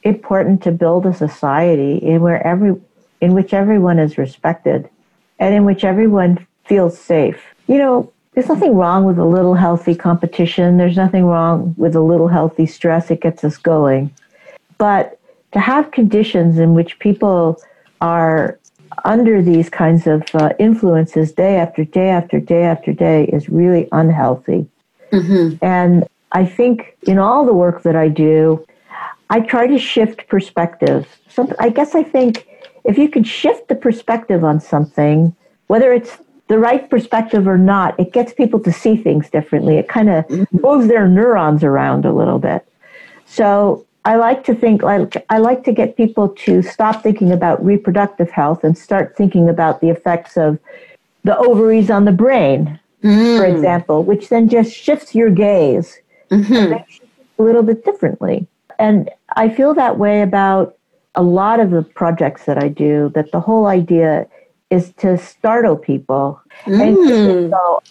important 0.05 0.63
to 0.63 0.71
build 0.71 1.05
a 1.05 1.13
society 1.13 1.97
in 1.97 2.21
where 2.21 2.45
every 2.45 2.79
in 3.21 3.33
which 3.33 3.53
everyone 3.53 3.97
is 3.99 4.17
respected 4.17 4.89
and 5.39 5.53
in 5.53 5.65
which 5.65 5.83
everyone 5.83 6.45
feels 6.65 6.97
safe. 6.97 7.43
You 7.67 7.77
know, 7.79 8.13
there's 8.33 8.47
nothing 8.47 8.75
wrong 8.75 9.05
with 9.05 9.17
a 9.17 9.25
little 9.25 9.55
healthy 9.55 9.95
competition. 9.95 10.77
There's 10.77 10.97
nothing 10.97 11.25
wrong 11.25 11.73
with 11.77 11.95
a 11.95 12.01
little 12.01 12.27
healthy 12.27 12.65
stress. 12.65 13.09
It 13.09 13.21
gets 13.21 13.43
us 13.43 13.57
going. 13.57 14.13
But 14.77 15.19
to 15.53 15.59
have 15.59 15.91
conditions 15.91 16.59
in 16.59 16.73
which 16.73 16.99
people 16.99 17.61
are 18.01 18.59
under 19.03 19.41
these 19.41 19.69
kinds 19.69 20.05
of 20.05 20.23
uh, 20.35 20.53
influences 20.59 21.31
day 21.31 21.57
after 21.57 21.83
day 21.83 22.09
after 22.09 22.39
day 22.39 22.63
after 22.63 22.93
day 22.93 23.25
is 23.25 23.49
really 23.49 23.87
unhealthy. 23.91 24.67
Mm-hmm. 25.11 25.63
And 25.63 26.07
I 26.31 26.45
think 26.45 26.97
in 27.03 27.17
all 27.17 27.45
the 27.45 27.53
work 27.53 27.83
that 27.83 27.95
I 27.95 28.09
do, 28.09 28.65
I 29.29 29.39
try 29.39 29.67
to 29.67 29.77
shift 29.77 30.27
perspectives. 30.27 31.07
So 31.29 31.51
I 31.59 31.69
guess 31.69 31.95
I 31.95 32.03
think 32.03 32.47
if 32.83 32.97
you 32.97 33.09
can 33.09 33.23
shift 33.23 33.67
the 33.67 33.75
perspective 33.75 34.43
on 34.43 34.59
something, 34.59 35.35
whether 35.67 35.91
it's 35.91 36.17
the 36.47 36.59
right 36.59 36.87
perspective 36.89 37.47
or 37.47 37.57
not, 37.57 37.99
it 37.99 38.13
gets 38.13 38.33
people 38.33 38.59
to 38.59 38.71
see 38.71 38.95
things 38.95 39.29
differently. 39.29 39.77
It 39.77 39.87
kind 39.87 40.09
of 40.09 40.27
mm-hmm. 40.27 40.57
moves 40.61 40.87
their 40.87 41.07
neurons 41.07 41.63
around 41.63 42.05
a 42.05 42.13
little 42.13 42.37
bit. 42.37 42.67
So 43.25 43.85
I 44.05 44.17
like 44.17 44.43
to 44.43 44.53
think, 44.53 44.83
like, 44.83 45.25
I 45.31 45.39
like 45.39 45.63
to 45.63 45.71
get 45.71 45.97
people 45.97 46.29
to 46.29 46.61
stop 46.61 47.01
thinking 47.01 47.31
about 47.31 47.65
reproductive 47.65 48.29
health 48.29 48.63
and 48.63 48.77
start 48.77 49.17
thinking 49.17 49.49
about 49.49 49.81
the 49.81 49.89
effects 49.89 50.37
of 50.37 50.59
the 51.23 51.35
ovaries 51.35 51.89
on 51.89 52.05
the 52.05 52.11
brain, 52.11 52.79
mm. 53.03 53.37
for 53.37 53.45
example, 53.45 54.03
which 54.03 54.29
then 54.29 54.47
just 54.47 54.71
shifts 54.71 55.15
your 55.15 55.31
gaze 55.31 55.97
mm-hmm. 56.29 56.73
a 56.73 57.43
little 57.43 57.63
bit 57.63 57.83
differently. 57.83 58.47
And 58.79 59.09
I 59.35 59.49
feel 59.49 59.73
that 59.73 59.97
way 59.97 60.21
about 60.21 60.77
a 61.15 61.23
lot 61.23 61.59
of 61.59 61.71
the 61.71 61.81
projects 61.81 62.45
that 62.45 62.61
I 62.61 62.67
do, 62.67 63.11
that 63.15 63.31
the 63.31 63.39
whole 63.39 63.67
idea 63.67 64.27
is 64.69 64.91
to 64.97 65.17
startle 65.17 65.77
people 65.77 66.41
mm. 66.65 66.81
and 66.81 67.51
go, 67.51 67.81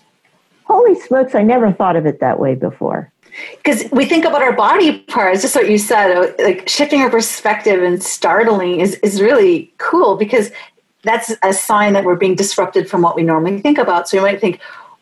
holy 0.65 0.99
smokes, 1.01 1.35
I 1.35 1.43
never 1.43 1.73
thought 1.73 1.97
of 1.97 2.07
it 2.07 2.21
that 2.21 2.39
way 2.39 2.55
before. 2.55 3.11
Because 3.57 3.85
we 3.91 4.05
think 4.05 4.25
about 4.25 4.43
our 4.43 4.53
body 4.53 5.01
parts, 5.01 5.43
just 5.43 5.57
what 5.57 5.69
you 5.69 5.79
said, 5.79 6.17
uh, 6.17 6.33
like 6.39 6.69
shifting 6.69 7.01
our 7.01 7.11
perspective 7.11 7.83
and 7.83 8.03
startling 8.03 8.81
is, 8.81 8.95
is 8.97 9.21
really 9.21 9.73
cool 9.79 10.17
because 10.17 10.53
that's 11.03 11.33
a 11.43 11.53
sign 11.53 11.95
that 11.95 12.05
we're 12.05 12.15
being 12.17 12.37
disrupted 12.37 12.89
from 12.89 13.03
what 13.03 13.17
we 13.17 13.23
normally 13.23 13.61
think 13.61 13.79
about. 13.79 14.09
So 14.09 14.17
you 14.17 14.23
might 14.23 14.41
think 14.41 14.61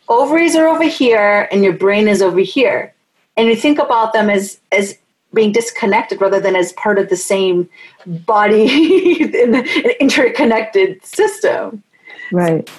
ovaries 0.09 0.55
are 0.55 0.67
over 0.67 0.83
here 0.83 1.47
and 1.51 1.63
your 1.63 1.73
brain 1.73 2.07
is 2.07 2.21
over 2.21 2.39
here. 2.39 2.93
And 3.37 3.47
you 3.47 3.55
think 3.55 3.79
about 3.79 4.13
them 4.13 4.29
as, 4.29 4.59
as 4.71 4.97
being 5.33 5.51
disconnected 5.51 6.21
rather 6.21 6.39
than 6.39 6.55
as 6.55 6.73
part 6.73 6.99
of 6.99 7.09
the 7.09 7.17
same 7.17 7.69
body 8.05 9.21
in 9.21 9.55
an 9.55 9.65
interconnected 9.99 11.03
system. 11.05 11.83
Right. 12.31 12.69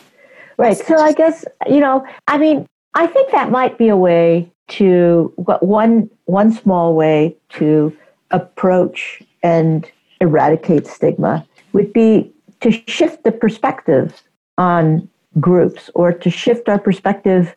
Right. 0.56 0.76
So 0.76 0.96
I 0.96 1.12
guess, 1.12 1.44
you 1.68 1.80
know, 1.80 2.06
I 2.28 2.38
mean, 2.38 2.66
I 2.94 3.06
think 3.06 3.32
that 3.32 3.50
might 3.50 3.76
be 3.76 3.88
a 3.88 3.96
way 3.96 4.50
to 4.66 5.32
one 5.36 6.08
one 6.26 6.52
small 6.52 6.94
way 6.94 7.36
to 7.50 7.94
approach 8.30 9.22
and 9.42 9.90
eradicate 10.20 10.86
stigma 10.86 11.46
would 11.72 11.92
be 11.92 12.32
to 12.60 12.70
shift 12.86 13.24
the 13.24 13.32
perspective 13.32 14.22
on 14.56 15.08
groups 15.40 15.90
or 15.94 16.12
to 16.12 16.30
shift 16.30 16.68
our 16.68 16.78
perspective 16.78 17.54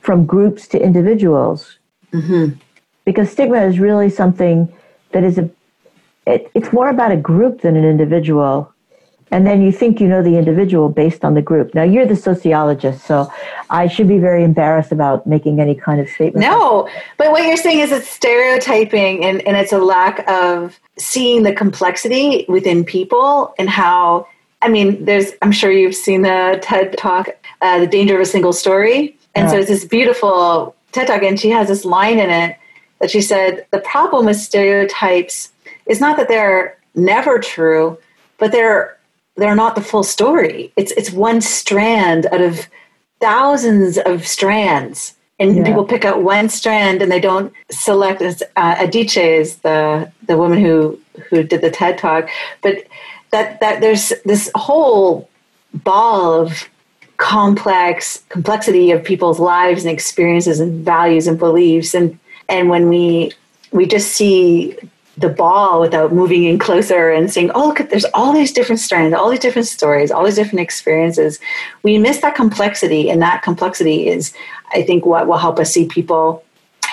from 0.00 0.26
groups 0.26 0.68
to 0.68 0.80
individuals. 0.80 1.78
Mm-hmm 2.12 2.60
because 3.06 3.30
stigma 3.30 3.62
is 3.62 3.78
really 3.78 4.10
something 4.10 4.70
that 5.12 5.24
is 5.24 5.38
a 5.38 5.48
it, 6.26 6.50
it's 6.54 6.72
more 6.72 6.90
about 6.90 7.12
a 7.12 7.16
group 7.16 7.62
than 7.62 7.76
an 7.76 7.84
individual. 7.84 8.72
And 9.30 9.46
then 9.46 9.62
you 9.62 9.72
think 9.72 10.00
you 10.00 10.08
know 10.08 10.22
the 10.22 10.36
individual 10.36 10.88
based 10.88 11.24
on 11.24 11.34
the 11.34 11.42
group. 11.42 11.74
Now 11.74 11.84
you're 11.84 12.06
the 12.06 12.16
sociologist 12.16 13.06
so 13.06 13.32
i 13.70 13.88
should 13.88 14.06
be 14.06 14.18
very 14.18 14.44
embarrassed 14.44 14.92
about 14.92 15.26
making 15.26 15.60
any 15.60 15.74
kind 15.74 16.00
of 16.00 16.08
statement. 16.08 16.42
No 16.44 16.88
but 17.16 17.30
what 17.30 17.44
you're 17.46 17.56
saying 17.56 17.80
is 17.80 17.90
it's 17.90 18.08
stereotyping 18.08 19.24
and, 19.24 19.40
and 19.46 19.56
it's 19.56 19.72
a 19.72 19.78
lack 19.78 20.28
of 20.28 20.78
seeing 20.98 21.42
the 21.42 21.52
complexity 21.52 22.44
within 22.48 22.84
people 22.84 23.54
and 23.58 23.68
how 23.68 24.28
i 24.62 24.68
mean 24.68 25.04
there's 25.04 25.32
i'm 25.42 25.52
sure 25.52 25.70
you've 25.70 25.94
seen 25.94 26.22
the 26.22 26.58
ted 26.62 26.96
talk 26.96 27.28
uh, 27.62 27.78
the 27.80 27.86
danger 27.86 28.14
of 28.14 28.20
a 28.20 28.26
single 28.26 28.52
story. 28.52 29.16
And 29.34 29.46
yeah. 29.46 29.50
so 29.50 29.58
it's 29.58 29.68
this 29.68 29.84
beautiful 29.84 30.74
ted 30.92 31.08
talk 31.08 31.22
and 31.22 31.38
she 31.38 31.50
has 31.50 31.68
this 31.68 31.84
line 31.84 32.18
in 32.18 32.30
it 32.30 32.56
that 33.00 33.10
she 33.10 33.20
said 33.20 33.66
the 33.70 33.80
problem 33.80 34.26
with 34.26 34.36
stereotypes 34.36 35.52
is 35.86 36.00
not 36.00 36.16
that 36.16 36.28
they're 36.28 36.78
never 36.94 37.38
true, 37.38 37.98
but 38.38 38.52
they're 38.52 38.96
they're 39.36 39.54
not 39.54 39.74
the 39.74 39.82
full 39.82 40.02
story. 40.02 40.72
It's 40.76 40.92
it's 40.92 41.10
one 41.10 41.40
strand 41.40 42.26
out 42.26 42.40
of 42.40 42.66
thousands 43.20 43.98
of 43.98 44.26
strands, 44.26 45.14
and 45.38 45.56
yeah. 45.56 45.64
people 45.64 45.84
pick 45.84 46.04
out 46.04 46.22
one 46.22 46.48
strand 46.48 47.02
and 47.02 47.12
they 47.12 47.20
don't 47.20 47.52
select. 47.70 48.22
As 48.22 48.42
uh, 48.56 48.76
Adichie 48.76 49.38
is 49.38 49.58
the 49.58 50.10
the 50.26 50.36
woman 50.36 50.60
who 50.60 50.98
who 51.28 51.42
did 51.42 51.60
the 51.60 51.70
TED 51.70 51.98
talk, 51.98 52.28
but 52.62 52.86
that 53.30 53.60
that 53.60 53.80
there's 53.80 54.12
this 54.24 54.50
whole 54.54 55.28
ball 55.74 56.40
of 56.40 56.68
complex 57.18 58.22
complexity 58.28 58.90
of 58.90 59.02
people's 59.02 59.40
lives 59.40 59.84
and 59.84 59.92
experiences 59.92 60.60
and 60.60 60.84
values 60.84 61.26
and 61.26 61.38
beliefs 61.38 61.94
and 61.94 62.18
and 62.48 62.68
when 62.68 62.88
we 62.88 63.32
we 63.72 63.86
just 63.86 64.12
see 64.12 64.76
the 65.18 65.28
ball 65.28 65.80
without 65.80 66.12
moving 66.12 66.44
in 66.44 66.58
closer 66.58 67.10
and 67.10 67.32
saying, 67.32 67.50
oh, 67.54 67.68
look, 67.68 67.88
there's 67.88 68.04
all 68.12 68.34
these 68.34 68.52
different 68.52 68.80
strands, 68.80 69.14
all 69.14 69.30
these 69.30 69.40
different 69.40 69.66
stories, 69.66 70.10
all 70.10 70.24
these 70.24 70.34
different 70.34 70.60
experiences. 70.60 71.40
We 71.82 71.96
miss 71.96 72.20
that 72.20 72.34
complexity, 72.34 73.08
and 73.08 73.22
that 73.22 73.42
complexity 73.42 74.08
is, 74.08 74.34
I 74.74 74.82
think, 74.82 75.06
what 75.06 75.26
will 75.26 75.38
help 75.38 75.58
us 75.58 75.72
see 75.72 75.86
people 75.88 76.44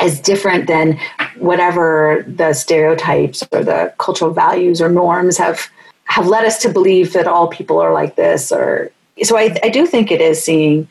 as 0.01 0.19
different 0.19 0.67
than 0.67 0.99
whatever 1.37 2.23
the 2.27 2.53
stereotypes 2.53 3.43
or 3.51 3.63
the 3.63 3.93
cultural 3.99 4.31
values 4.31 4.81
or 4.81 4.89
norms 4.89 5.37
have 5.37 5.69
have 6.05 6.27
led 6.27 6.45
us 6.45 6.61
to 6.61 6.69
believe 6.69 7.13
that 7.13 7.27
all 7.27 7.47
people 7.47 7.79
are 7.79 7.93
like 7.93 8.15
this 8.15 8.51
or 8.51 8.91
so 9.21 9.37
I, 9.37 9.55
I 9.63 9.69
do 9.69 9.85
think 9.85 10.11
it 10.11 10.19
is 10.19 10.43
seeing 10.43 10.87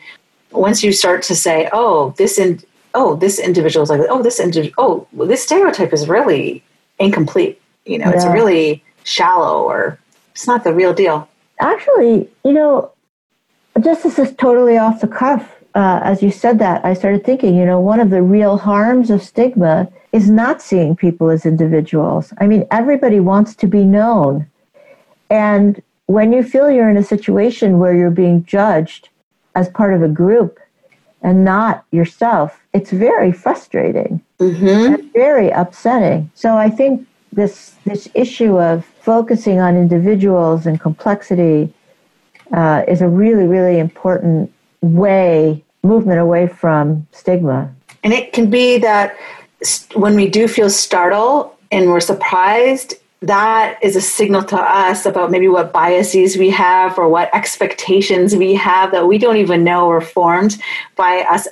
once 0.53 0.85
you 0.85 0.93
start 0.93 1.23
to 1.25 1.35
say 1.35 1.69
oh 1.73 2.15
this 2.17 2.39
in, 2.39 2.63
oh, 2.95 3.17
this 3.17 3.39
individual 3.39 3.83
is 3.83 3.91
like, 3.91 4.01
oh, 4.09 4.23
this 4.23 4.41
individual, 4.41 4.75
oh, 4.79 5.07
well, 5.13 5.29
this 5.29 5.43
stereotype 5.43 5.93
is 5.93 6.09
really 6.09 6.63
incomplete. 6.99 7.61
You 7.85 7.99
know, 7.99 8.07
yeah. 8.07 8.15
it's 8.15 8.27
really 8.27 8.83
shallow 9.05 9.63
or 9.65 9.99
it's 10.33 10.47
not 10.47 10.65
the 10.65 10.73
real 10.73 10.95
deal. 10.95 11.29
Actually, 11.61 12.29
you 12.45 12.53
know, 12.53 12.93
just 13.81 14.03
this 14.03 14.19
is 14.19 14.35
totally 14.37 14.77
off 14.77 15.01
the 15.01 15.09
cuff. 15.09 15.57
Uh, 15.75 16.01
as 16.05 16.23
you 16.23 16.31
said 16.31 16.59
that, 16.59 16.85
I 16.85 16.95
started 16.95 17.25
thinking, 17.25 17.57
you 17.57 17.65
know, 17.65 17.81
one 17.81 18.01
of 18.01 18.11
the 18.11 18.23
real 18.23 18.59
harms 18.59 19.11
of 19.11 19.23
stigma 19.23 19.89
is 20.13 20.29
not 20.29 20.61
seeing 20.61 20.95
people 20.95 21.31
as 21.31 21.47
individuals. 21.47 22.35
I 22.39 22.47
mean, 22.47 22.67
everybody 22.71 23.21
wants 23.21 23.55
to 23.57 23.67
be 23.67 23.85
known. 23.85 24.47
And 25.31 25.83
when 26.07 26.33
you 26.33 26.43
feel 26.43 26.71
you're 26.71 26.91
in 26.91 26.99
a 26.99 27.03
situation 27.03 27.79
where 27.79 27.97
you're 27.97 28.11
being 28.11 28.45
judged 28.45 29.09
as 29.55 29.71
part 29.71 29.95
of 29.95 30.03
a 30.03 30.09
group, 30.09 30.59
and 31.23 31.45
not 31.45 31.85
yourself, 31.93 32.61
it's 32.73 32.91
very 32.91 33.33
frustrating 33.33 34.21
mm-hmm. 34.39 34.95
and 34.95 35.13
very 35.13 35.51
upsetting. 35.51 36.31
So 36.35 36.57
I 36.57 36.69
think 36.69 37.07
this 37.33 37.75
this 37.85 38.09
issue 38.15 38.61
of 38.61 38.85
focusing 39.01 39.61
on 39.61 39.77
individuals 39.77 40.67
and 40.67 40.81
complexity 40.81 41.73
uh, 42.53 42.83
is 42.87 43.01
a 43.01 43.09
really 43.09 43.47
really 43.47 43.79
important 43.79 44.53
way 44.83 45.65
movement 45.83 46.21
away 46.21 46.47
from 46.47 47.07
stigma. 47.13 47.73
And 48.05 48.13
it 48.13 48.33
can 48.33 48.51
be 48.51 48.79
that 48.79 49.17
when 49.95 50.15
we 50.15 50.29
do 50.29 50.49
feel 50.49 50.71
startled 50.71 51.53
and 51.71 51.89
we're 51.89 52.01
surprised, 52.01 52.95
that 53.23 53.79
is 53.83 53.97
a 53.97 54.01
signal 54.01 54.43
to 54.45 54.57
us 54.57 55.07
about 55.07 55.31
maybe 55.31 55.49
what 55.49 55.73
biases 55.73 56.37
we 56.37 56.51
have 56.51 56.99
or 56.99 57.09
what 57.09 57.35
expectations 57.35 58.35
we 58.35 58.55
have 58.55 58.91
that 58.91 59.07
we 59.07 59.17
don't 59.17 59.37
even 59.37 59.65
know 59.65 59.89
are 59.89 60.01
formed 60.01 60.61
by 60.97 61.25
us 61.31 61.47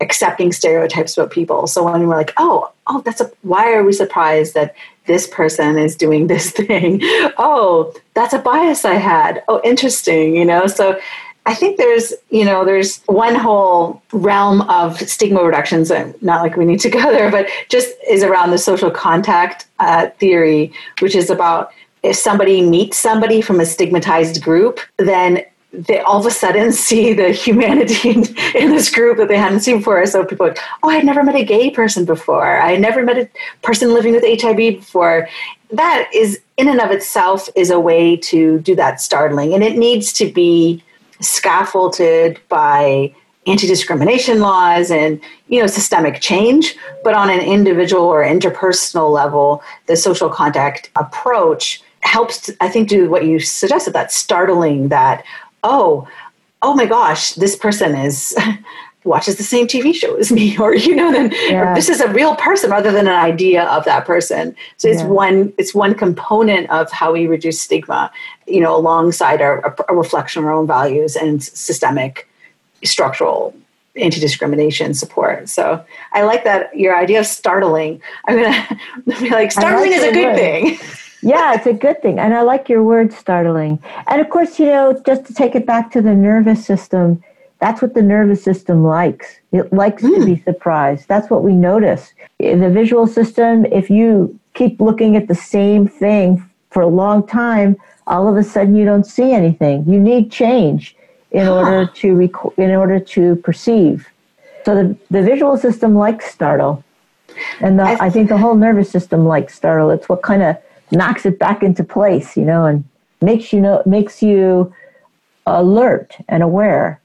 accepting 0.00 0.52
stereotypes 0.52 1.16
about 1.16 1.30
people. 1.30 1.66
So 1.68 1.84
when 1.84 2.06
we're 2.06 2.16
like, 2.16 2.32
oh, 2.36 2.72
oh, 2.88 3.00
that's 3.02 3.20
a 3.20 3.30
why 3.42 3.72
are 3.72 3.84
we 3.84 3.92
surprised 3.92 4.54
that 4.54 4.74
this 5.06 5.28
person 5.28 5.78
is 5.78 5.96
doing 5.96 6.26
this 6.26 6.50
thing? 6.60 6.98
Oh, 7.38 7.94
that's 8.14 8.34
a 8.34 8.38
bias 8.38 8.84
I 8.84 8.94
had. 8.94 9.44
Oh, 9.48 9.60
interesting, 9.64 10.34
you 10.36 10.44
know. 10.44 10.66
So 10.66 10.98
I 11.44 11.54
think 11.54 11.76
there's, 11.76 12.12
you 12.30 12.44
know, 12.44 12.64
there's 12.64 13.02
one 13.04 13.34
whole 13.34 14.00
realm 14.12 14.62
of 14.62 14.98
stigma 15.00 15.42
reductions, 15.42 15.90
and 15.90 16.20
not 16.22 16.42
like 16.42 16.56
we 16.56 16.64
need 16.64 16.80
to 16.80 16.90
go 17.00 17.00
there, 17.00 17.30
but 17.30 17.48
just 17.68 17.90
is 18.08 18.22
around 18.22 18.50
the 18.50 18.58
social 18.58 18.90
contact 18.90 19.66
uh, 19.80 20.08
theory, 20.18 20.72
which 21.00 21.14
is 21.14 21.30
about 21.30 21.72
if 22.02 22.16
somebody 22.16 22.62
meets 22.62 22.98
somebody 22.98 23.40
from 23.40 23.60
a 23.60 23.66
stigmatized 23.66 24.42
group, 24.42 24.80
then 24.98 25.44
they 25.72 26.00
all 26.00 26.20
of 26.20 26.26
a 26.26 26.30
sudden 26.30 26.70
see 26.86 27.12
the 27.12 27.30
humanity 27.30 28.10
in, 28.10 28.24
in 28.54 28.70
this 28.70 28.90
group 28.90 29.16
that 29.18 29.28
they 29.28 29.36
hadn't 29.36 29.60
seen 29.60 29.78
before. 29.78 30.04
So 30.06 30.24
people 30.24 30.48
like, 30.48 30.58
oh, 30.82 30.90
I 30.90 30.96
had 30.96 31.04
never 31.04 31.22
met 31.24 31.34
a 31.34 31.44
gay 31.44 31.70
person 31.70 32.04
before. 32.04 32.60
I 32.60 32.76
never 32.76 33.02
met 33.04 33.18
a 33.18 33.28
person 33.62 33.94
living 33.94 34.12
with 34.12 34.24
HIV 34.24 34.56
before. 34.56 35.28
That 35.70 36.10
is, 36.14 36.40
in 36.56 36.68
and 36.68 36.80
of 36.80 36.90
itself, 36.90 37.48
is 37.56 37.70
a 37.70 37.80
way 37.80 38.16
to 38.18 38.60
do 38.60 38.76
that 38.76 39.00
startling. 39.00 39.54
And 39.54 39.62
it 39.62 39.78
needs 39.78 40.12
to 40.14 40.30
be 40.30 40.84
scaffolded 41.22 42.40
by 42.48 43.14
anti-discrimination 43.46 44.38
laws 44.38 44.90
and 44.90 45.20
you 45.48 45.60
know 45.60 45.66
systemic 45.66 46.20
change. 46.20 46.76
But 47.02 47.14
on 47.14 47.30
an 47.30 47.40
individual 47.40 48.04
or 48.04 48.22
interpersonal 48.24 49.10
level 49.10 49.62
the 49.86 49.96
social 49.96 50.28
contact 50.28 50.90
approach 50.96 51.82
helps 52.02 52.50
i 52.60 52.68
think 52.68 52.88
do 52.88 53.08
what 53.08 53.24
you 53.24 53.38
suggested 53.38 53.92
that 53.92 54.12
startling 54.12 54.88
that 54.88 55.24
oh 55.62 56.06
oh 56.60 56.74
my 56.74 56.84
gosh 56.84 57.32
this 57.34 57.56
person 57.56 57.94
is 57.94 58.36
watches 59.04 59.36
the 59.36 59.42
same 59.42 59.66
tv 59.66 59.94
show 59.94 60.14
as 60.16 60.30
me 60.30 60.56
or 60.64 60.74
you 60.74 60.94
know 60.94 61.10
then 61.12 61.32
Yeah. 61.48 61.74
this 61.74 61.88
is 61.88 62.00
a 62.00 62.08
real 62.12 62.36
person 62.36 62.70
rather 62.70 62.92
than 62.92 63.06
an 63.08 63.14
idea 63.14 63.64
of 63.64 63.84
that 63.84 64.04
person 64.06 64.54
so 64.76 64.88
it's 64.88 65.02
Yeah. 65.02 65.08
one 65.08 65.52
it's 65.58 65.74
one 65.74 65.94
component 65.94 66.70
of 66.70 66.90
how 66.92 67.12
we 67.12 67.26
reduce 67.26 67.60
stigma 67.60 68.10
you 68.46 68.60
know 68.60 68.74
alongside 68.76 69.40
our 69.42 69.74
a 69.88 69.94
reflection 69.94 70.42
of 70.42 70.46
our 70.46 70.52
own 70.52 70.66
values 70.66 71.16
and 71.16 71.42
systemic 71.42 72.28
structural 72.84 73.54
anti-discrimination 73.96 74.94
support 74.94 75.48
so 75.48 75.84
i 76.12 76.22
like 76.22 76.44
that 76.44 76.74
your 76.76 76.96
idea 76.96 77.20
of 77.20 77.26
startling 77.26 78.00
i'm 78.26 78.36
gonna 78.42 78.78
be 79.20 79.30
like 79.30 79.52
startling 79.52 79.92
is 79.92 80.02
a 80.02 80.12
good 80.12 80.24
word. 80.26 80.36
thing 80.36 80.78
yeah, 81.24 81.54
it's 81.54 81.66
a 81.66 81.72
good 81.72 82.02
thing. 82.02 82.18
And 82.18 82.34
I 82.34 82.42
like 82.42 82.68
your 82.68 82.82
word 82.82 83.12
startling. 83.12 83.80
And 84.08 84.20
of 84.20 84.28
course, 84.28 84.58
you 84.58 84.66
know, 84.66 85.00
just 85.06 85.24
to 85.26 85.32
take 85.32 85.54
it 85.54 85.64
back 85.64 85.92
to 85.92 86.02
the 86.02 86.16
nervous 86.16 86.66
system, 86.66 87.22
that's 87.62 87.80
what 87.80 87.94
the 87.94 88.02
nervous 88.02 88.42
system 88.42 88.82
likes. 88.82 89.36
It 89.52 89.72
likes 89.72 90.02
to 90.02 90.24
be 90.26 90.34
hmm. 90.34 90.42
surprised. 90.42 91.06
That's 91.06 91.30
what 91.30 91.44
we 91.44 91.52
notice. 91.52 92.12
In 92.40 92.58
the 92.58 92.68
visual 92.68 93.06
system, 93.06 93.64
if 93.66 93.88
you 93.88 94.36
keep 94.54 94.80
looking 94.80 95.14
at 95.14 95.28
the 95.28 95.36
same 95.36 95.86
thing 95.86 96.44
for 96.70 96.82
a 96.82 96.88
long 96.88 97.24
time, 97.24 97.76
all 98.08 98.26
of 98.26 98.36
a 98.36 98.42
sudden 98.42 98.74
you 98.74 98.84
don't 98.84 99.06
see 99.06 99.30
anything. 99.30 99.84
You 99.86 100.00
need 100.00 100.32
change 100.32 100.96
in 101.30 101.46
order 101.46 101.86
to 101.86 102.14
rec- 102.16 102.58
in 102.58 102.72
order 102.72 102.98
to 102.98 103.36
perceive. 103.36 104.08
So 104.64 104.74
the, 104.74 104.96
the 105.12 105.22
visual 105.22 105.56
system 105.56 105.94
likes 105.94 106.32
startle. 106.32 106.82
And 107.60 107.78
the, 107.78 107.84
I- 107.84 108.06
I 108.06 108.10
think 108.10 108.28
the 108.28 108.38
whole 108.38 108.56
nervous 108.56 108.90
system 108.90 109.24
likes 109.24 109.54
startle. 109.54 109.90
It's 109.90 110.08
what 110.08 110.22
kind 110.22 110.42
of 110.42 110.56
knocks 110.90 111.24
it 111.26 111.38
back 111.38 111.62
into 111.62 111.84
place, 111.84 112.36
you 112.36 112.44
know, 112.44 112.66
and 112.66 112.82
makes 113.20 113.52
you 113.52 113.60
know 113.60 113.84
makes 113.86 114.20
you 114.20 114.74
alert 115.46 116.16
and 116.28 116.42
aware. 116.42 117.00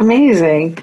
Amazing. 0.00 0.78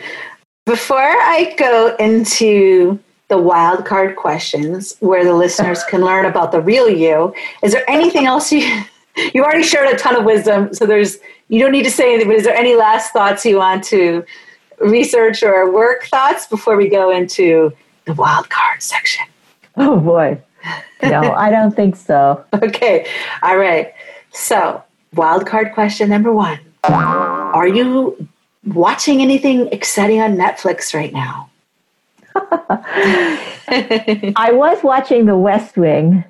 Before 0.68 0.98
I 1.00 1.56
go 1.58 1.96
into 2.00 3.00
the 3.30 3.38
wild 3.38 3.84
card 3.84 4.16
questions 4.16 4.96
where 5.00 5.26
the 5.26 5.34
listeners 5.34 5.84
can 5.86 6.02
learn 6.02 6.26
about 6.26 6.52
the 6.52 6.62
real 6.62 6.88
you, 6.88 7.34
is 7.64 7.74
there 7.74 7.84
anything 7.90 8.28
else 8.28 8.52
you 8.52 8.84
you've 9.34 9.44
already 9.44 9.64
shared 9.64 9.92
a 9.94 9.98
ton 9.98 10.16
of 10.16 10.24
wisdom, 10.24 10.72
so 10.74 10.86
there's 10.86 11.18
you 11.50 11.60
don't 11.60 11.72
need 11.72 11.84
to 11.84 11.92
say 11.92 12.14
anything, 12.14 12.28
but 12.28 12.38
is 12.38 12.44
there 12.44 12.56
any 12.56 12.76
last 12.76 13.12
thoughts 13.12 13.44
you 13.44 13.58
want 13.58 13.84
to 13.86 14.24
research 14.80 15.42
or 15.42 15.74
work 15.74 16.06
thoughts 16.06 16.46
before 16.46 16.78
we 16.78 16.88
go 16.88 17.10
into 17.10 17.74
the 18.06 18.14
wild 18.14 18.50
card 18.52 18.84
section? 18.84 19.26
Oh 19.78 20.00
boy. 20.00 20.40
No, 21.02 21.32
I 21.36 21.50
don't 21.50 21.76
think 21.76 21.96
so. 21.96 22.46
Okay. 22.54 23.08
All 23.42 23.58
right. 23.58 23.94
So, 24.32 24.84
wild 25.16 25.48
card 25.48 25.74
question 25.74 26.10
number 26.10 26.32
one. 26.32 26.60
Are 26.84 27.68
you 27.68 28.28
watching 28.74 29.22
anything 29.22 29.68
exciting 29.70 30.22
on 30.22 30.36
Netflix 30.36 30.94
right 30.94 31.14
now? 31.14 31.50
I 33.70 34.50
was 34.52 34.82
watching 34.84 35.26
The 35.26 35.38
West 35.38 35.78
Wing. 35.78 36.24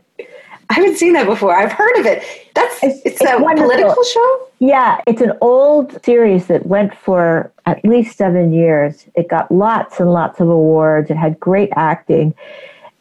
I 0.70 0.74
haven't 0.74 0.98
seen 0.98 1.14
that 1.14 1.26
before. 1.26 1.56
I've 1.56 1.72
heard 1.72 1.98
of 1.98 2.06
it. 2.06 2.24
That's 2.54 2.84
It's- 2.84 3.02
it's, 3.06 3.22
it's 3.22 3.32
a 3.32 3.38
wonderful. 3.42 3.70
political 3.72 4.04
show. 4.04 4.48
Yeah, 4.60 5.00
it's 5.08 5.22
an 5.22 5.34
old 5.42 6.04
series 6.04 6.48
that 6.48 6.66
went 6.66 6.94
for 6.96 7.52
at 7.66 7.84
least 7.86 8.18
seven 8.18 8.52
years. 8.54 9.06
It 9.16 9.28
got 9.30 9.52
lots 9.52 10.00
and 10.00 10.12
lots 10.12 10.40
of 10.40 10.50
awards. 10.50 11.10
It 11.10 11.16
had 11.18 11.40
great 11.40 11.70
acting, 11.76 12.34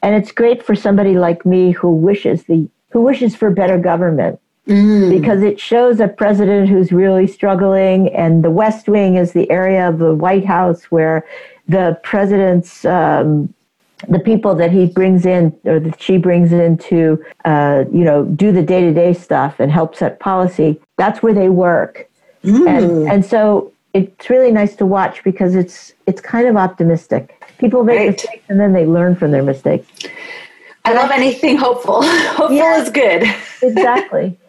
and 0.03 0.14
it's 0.14 0.31
great 0.33 0.62
for 0.62 0.75
somebody 0.75 1.14
like 1.16 1.44
me 1.46 1.72
who 1.72 1.90
wishes 1.92 2.44
the 2.44 2.68
who 2.90 3.01
wishes 3.01 3.35
for 3.35 3.51
better 3.51 3.79
government 3.79 4.38
because 4.66 5.42
it 5.42 5.61
shows 5.61 6.00
a 6.00 6.09
president 6.09 6.68
who's 6.68 6.90
really 6.92 7.26
struggling, 7.26 8.09
and 8.14 8.42
the 8.42 8.50
West 8.50 8.88
Wing 8.88 9.14
is 9.16 9.33
the 9.33 9.48
area 9.50 9.88
of 9.88 9.98
the 9.98 10.14
White 10.14 10.44
House 10.44 10.85
where 10.85 11.24
the 11.68 11.98
president's 12.02 12.85
um, 12.85 13.52
the 14.09 14.18
people 14.18 14.55
that 14.57 14.70
he 14.70 14.87
brings 14.87 15.24
in 15.24 15.57
or 15.64 15.81
that 15.81 16.00
she 16.02 16.18
brings 16.18 16.52
in 16.52 16.76
to 16.79 17.24
uh, 17.44 17.85
you 17.92 18.05
know 18.05 18.24
do 18.24 18.52
the 18.52 18.62
day-to-day 18.62 19.12
stuff 19.14 19.59
and 19.61 19.72
help 19.72 19.96
set 19.96 20.20
policy 20.20 20.79
that's 20.98 21.22
where 21.22 21.33
they 21.35 21.48
work 21.48 22.09
and 22.44 23.09
and 23.11 23.24
so 23.24 23.72
it's 23.94 24.29
really 24.31 24.52
nice 24.52 24.76
to 24.76 24.85
watch 24.87 25.24
because 25.24 25.55
it's 25.55 25.92
it's 26.07 26.20
kind 26.20 26.46
of 26.46 26.57
optimistic 26.57 27.42
people 27.59 27.83
make 27.85 27.98
Right. 27.98 28.11
mistakes 28.12 28.44
and 28.48 28.61
then 28.61 28.72
they 28.74 28.85
learn 28.85 29.16
from 29.16 29.31
their 29.31 29.42
mistakes 29.42 29.88
I 30.85 30.92
love 30.92 31.11
anything 31.11 31.57
hopeful. 31.57 32.02
hopeful 32.05 32.52
Yeah. 32.57 32.81
is 32.83 32.90
good. 32.90 33.24
exactly 33.62 34.38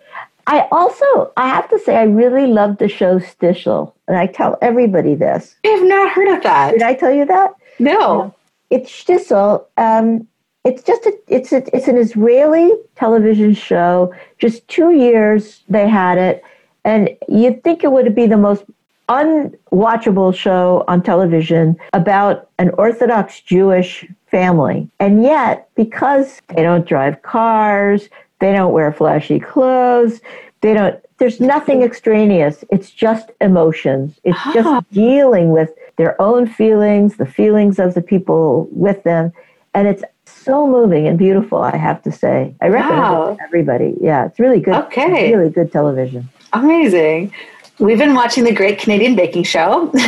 i 0.47 0.67
also 0.71 1.31
i 1.37 1.47
have 1.47 1.69
to 1.69 1.77
say 1.79 1.95
i 1.95 2.03
really 2.03 2.47
love 2.47 2.77
the 2.77 2.87
show 2.89 3.19
Shtisel 3.19 3.93
and 4.07 4.17
i 4.17 4.25
tell 4.25 4.57
everybody 4.61 5.13
this 5.15 5.55
I 5.65 5.69
have 5.69 5.87
not 5.87 6.11
heard 6.11 6.29
of 6.35 6.43
that. 6.43 6.71
did 6.73 6.81
i 6.83 6.93
tell 6.93 7.11
you 7.13 7.25
that 7.25 7.51
No. 7.79 8.33
it's 8.69 8.89
Shtisel. 8.91 9.65
Um, 9.77 10.27
it's 10.63 10.83
just 10.83 11.05
a, 11.05 11.13
it's 11.29 11.53
a, 11.53 11.63
it's 11.75 11.87
an 11.87 11.95
Israeli 11.97 12.73
television 12.97 13.53
show. 13.53 14.13
Just 14.37 14.67
two 14.67 14.91
years 14.91 15.63
they 15.69 15.87
had 15.87 16.17
it, 16.17 16.43
and 16.83 17.09
you'd 17.29 17.63
think 17.63 17.85
it 17.85 17.91
would 17.93 18.13
be 18.13 18.27
the 18.27 18.35
most 18.49 18.65
unwatchable 19.07 20.35
show 20.35 20.83
on 20.89 21.01
television 21.01 21.77
about 21.93 22.49
an 22.59 22.69
Orthodox 22.71 23.39
Jewish 23.39 24.05
family, 24.29 24.89
and 24.99 25.23
yet 25.23 25.69
because 25.75 26.41
they 26.49 26.63
don't 26.63 26.85
drive 26.85 27.21
cars, 27.21 28.09
they 28.39 28.51
don't 28.53 28.73
wear 28.73 28.91
flashy 28.91 29.39
clothes, 29.39 30.21
they 30.61 30.73
don't. 30.73 30.99
There's 31.19 31.39
nothing 31.39 31.81
extraneous. 31.81 32.63
It's 32.69 32.91
just 32.91 33.31
emotions. 33.41 34.19
It's 34.23 34.37
Ah. 34.45 34.51
just 34.53 34.91
dealing 34.91 35.49
with 35.49 35.71
their 35.95 36.19
own 36.21 36.45
feelings, 36.45 37.17
the 37.17 37.25
feelings 37.25 37.79
of 37.79 37.95
the 37.95 38.01
people 38.03 38.67
with 38.71 39.01
them. 39.03 39.31
And 39.73 39.87
it's 39.87 40.03
so 40.25 40.67
moving 40.67 41.07
and 41.07 41.17
beautiful, 41.17 41.57
I 41.59 41.75
have 41.75 42.03
to 42.03 42.11
say. 42.11 42.53
I 42.61 42.67
recommend 42.67 42.99
Wow. 43.01 43.31
it 43.31 43.37
to 43.37 43.43
everybody. 43.43 43.95
Yeah, 43.99 44.25
it's 44.25 44.39
really 44.39 44.59
good. 44.59 44.75
Okay. 44.75 45.33
Really 45.35 45.49
good 45.49 45.71
television. 45.71 46.29
Amazing. 46.53 47.31
We've 47.79 47.97
been 47.97 48.13
watching 48.13 48.43
the 48.43 48.53
Great 48.53 48.77
Canadian 48.79 49.15
Baking 49.15 49.43
Show. 49.43 49.89
and 49.93 50.01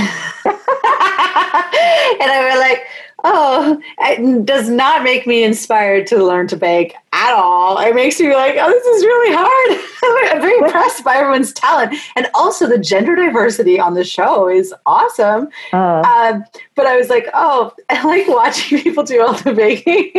I 2.32 2.50
was 2.52 2.60
like, 2.60 2.84
oh, 3.24 3.80
it 4.00 4.46
does 4.46 4.70
not 4.70 5.04
make 5.04 5.28
me 5.28 5.44
inspired 5.44 6.08
to 6.08 6.24
learn 6.24 6.48
to 6.48 6.56
bake 6.56 6.94
at 7.20 7.34
all. 7.36 7.78
It 7.80 7.94
makes 7.96 8.20
me 8.20 8.34
like, 8.34 8.56
oh, 8.58 8.70
this 8.70 8.86
is 8.86 9.04
really 9.04 9.36
hard. 9.38 10.32
I'm 10.34 10.42
very 10.42 10.58
impressed 10.58 11.04
by 11.04 11.16
everyone's 11.18 11.52
talent. 11.54 11.94
And 12.16 12.28
also, 12.34 12.66
the 12.68 12.78
gender 12.78 13.16
diversity 13.16 13.78
on 13.80 13.94
the 13.94 14.04
show 14.06 14.48
is 14.48 14.74
awesome. 14.86 15.50
Uh, 15.74 16.02
Um, 16.06 16.46
but 16.76 16.86
I 16.86 16.96
was 16.96 17.10
like, 17.10 17.28
oh, 17.34 17.74
I 17.90 18.02
like 18.06 18.28
watching 18.28 18.80
people 18.84 19.04
do 19.04 19.22
all 19.22 19.34
the 19.34 19.54
baking, 19.54 20.12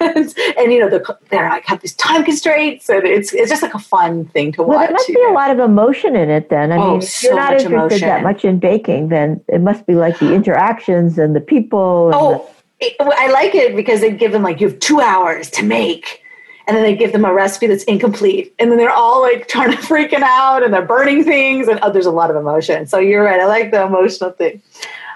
and, 0.00 0.34
and 0.58 0.72
you 0.72 0.80
know, 0.80 0.88
the, 0.88 1.18
they're 1.28 1.48
like 1.50 1.66
have 1.66 1.80
these 1.82 1.94
time 1.94 2.24
constraints, 2.24 2.88
and 2.88 3.04
it's 3.06 3.32
it's 3.34 3.50
just 3.50 3.62
like 3.62 3.74
a 3.74 3.78
fun 3.78 4.24
thing 4.26 4.52
to 4.52 4.62
well, 4.62 4.78
watch. 4.78 4.88
there 4.88 4.92
must 4.94 5.08
be 5.08 5.22
a 5.28 5.32
lot 5.32 5.50
of 5.50 5.58
emotion 5.58 6.16
in 6.16 6.30
it 6.30 6.48
then. 6.48 6.72
I 6.72 6.76
Oh, 6.78 6.92
mean, 6.92 7.02
if 7.02 7.08
so 7.10 7.26
you're 7.28 7.36
not 7.36 7.60
interested 7.60 8.00
that 8.02 8.22
much 8.22 8.44
in 8.44 8.58
baking, 8.58 9.08
then 9.08 9.40
it 9.48 9.60
must 9.60 9.86
be 9.86 9.94
like 9.94 10.18
the 10.18 10.32
interactions 10.38 11.18
and 11.18 11.36
the 11.36 11.40
people. 11.40 12.06
And 12.06 12.14
Oh, 12.16 12.50
it, 12.80 12.96
I 12.98 13.30
like 13.30 13.54
it 13.54 13.76
because 13.76 14.00
they 14.00 14.10
give 14.10 14.32
them 14.32 14.42
like 14.42 14.60
you 14.60 14.68
have 14.68 14.78
two 14.80 15.00
hours 15.00 15.50
to 15.50 15.62
make, 15.64 16.21
and 16.66 16.76
then 16.76 16.82
they 16.82 16.94
give 16.94 17.12
them 17.12 17.24
a 17.24 17.32
recipe 17.32 17.66
that's 17.66 17.84
incomplete, 17.84 18.54
and 18.58 18.70
then 18.70 18.78
they're 18.78 18.90
all 18.90 19.20
like 19.20 19.48
trying 19.48 19.70
to 19.70 19.76
freaking 19.78 20.22
out 20.22 20.62
and 20.62 20.72
they're 20.72 20.86
burning 20.86 21.24
things, 21.24 21.68
and 21.68 21.78
oh, 21.82 21.92
there's 21.92 22.06
a 22.06 22.10
lot 22.10 22.30
of 22.30 22.36
emotion. 22.36 22.86
So 22.86 22.98
you're 22.98 23.24
right. 23.24 23.40
I 23.40 23.46
like 23.46 23.70
the 23.70 23.82
emotional 23.82 24.30
thing. 24.30 24.62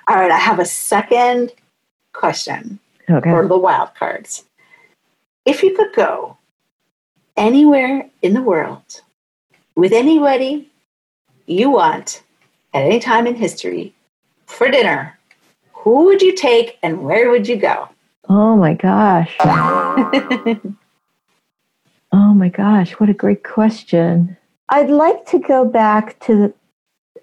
All 0.08 0.16
right, 0.16 0.30
I 0.30 0.38
have 0.38 0.58
a 0.58 0.64
second 0.64 1.52
question 2.12 2.78
okay. 3.10 3.30
for 3.30 3.46
the 3.46 3.58
wild 3.58 3.94
cards. 3.94 4.44
If 5.44 5.62
you 5.62 5.74
could 5.74 5.94
go 5.94 6.36
anywhere 7.36 8.08
in 8.22 8.34
the 8.34 8.42
world 8.42 9.02
with 9.74 9.92
anybody 9.92 10.70
you 11.46 11.70
want 11.70 12.22
at 12.74 12.82
any 12.82 12.98
time 12.98 13.26
in 13.26 13.34
history 13.34 13.94
for 14.46 14.68
dinner, 14.70 15.18
who 15.72 16.04
would 16.06 16.22
you 16.22 16.34
take 16.34 16.78
and 16.82 17.02
where 17.02 17.30
would 17.30 17.46
you 17.46 17.56
go? 17.56 17.88
Oh 18.28 18.56
my 18.56 18.74
gosh. 18.74 19.36
Oh 22.18 22.32
my 22.32 22.48
gosh, 22.48 22.92
what 22.92 23.10
a 23.10 23.14
great 23.14 23.44
question. 23.44 24.38
I'd 24.70 24.88
like 24.88 25.26
to 25.26 25.38
go 25.38 25.66
back 25.66 26.18
to 26.20 26.34
the, 26.34 26.54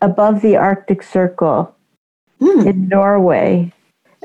above 0.03 0.43
the 0.43 0.55
Arctic 0.55 1.01
Circle 1.01 1.75
Hmm. 2.39 2.67
in 2.67 2.87
Norway. 2.89 3.71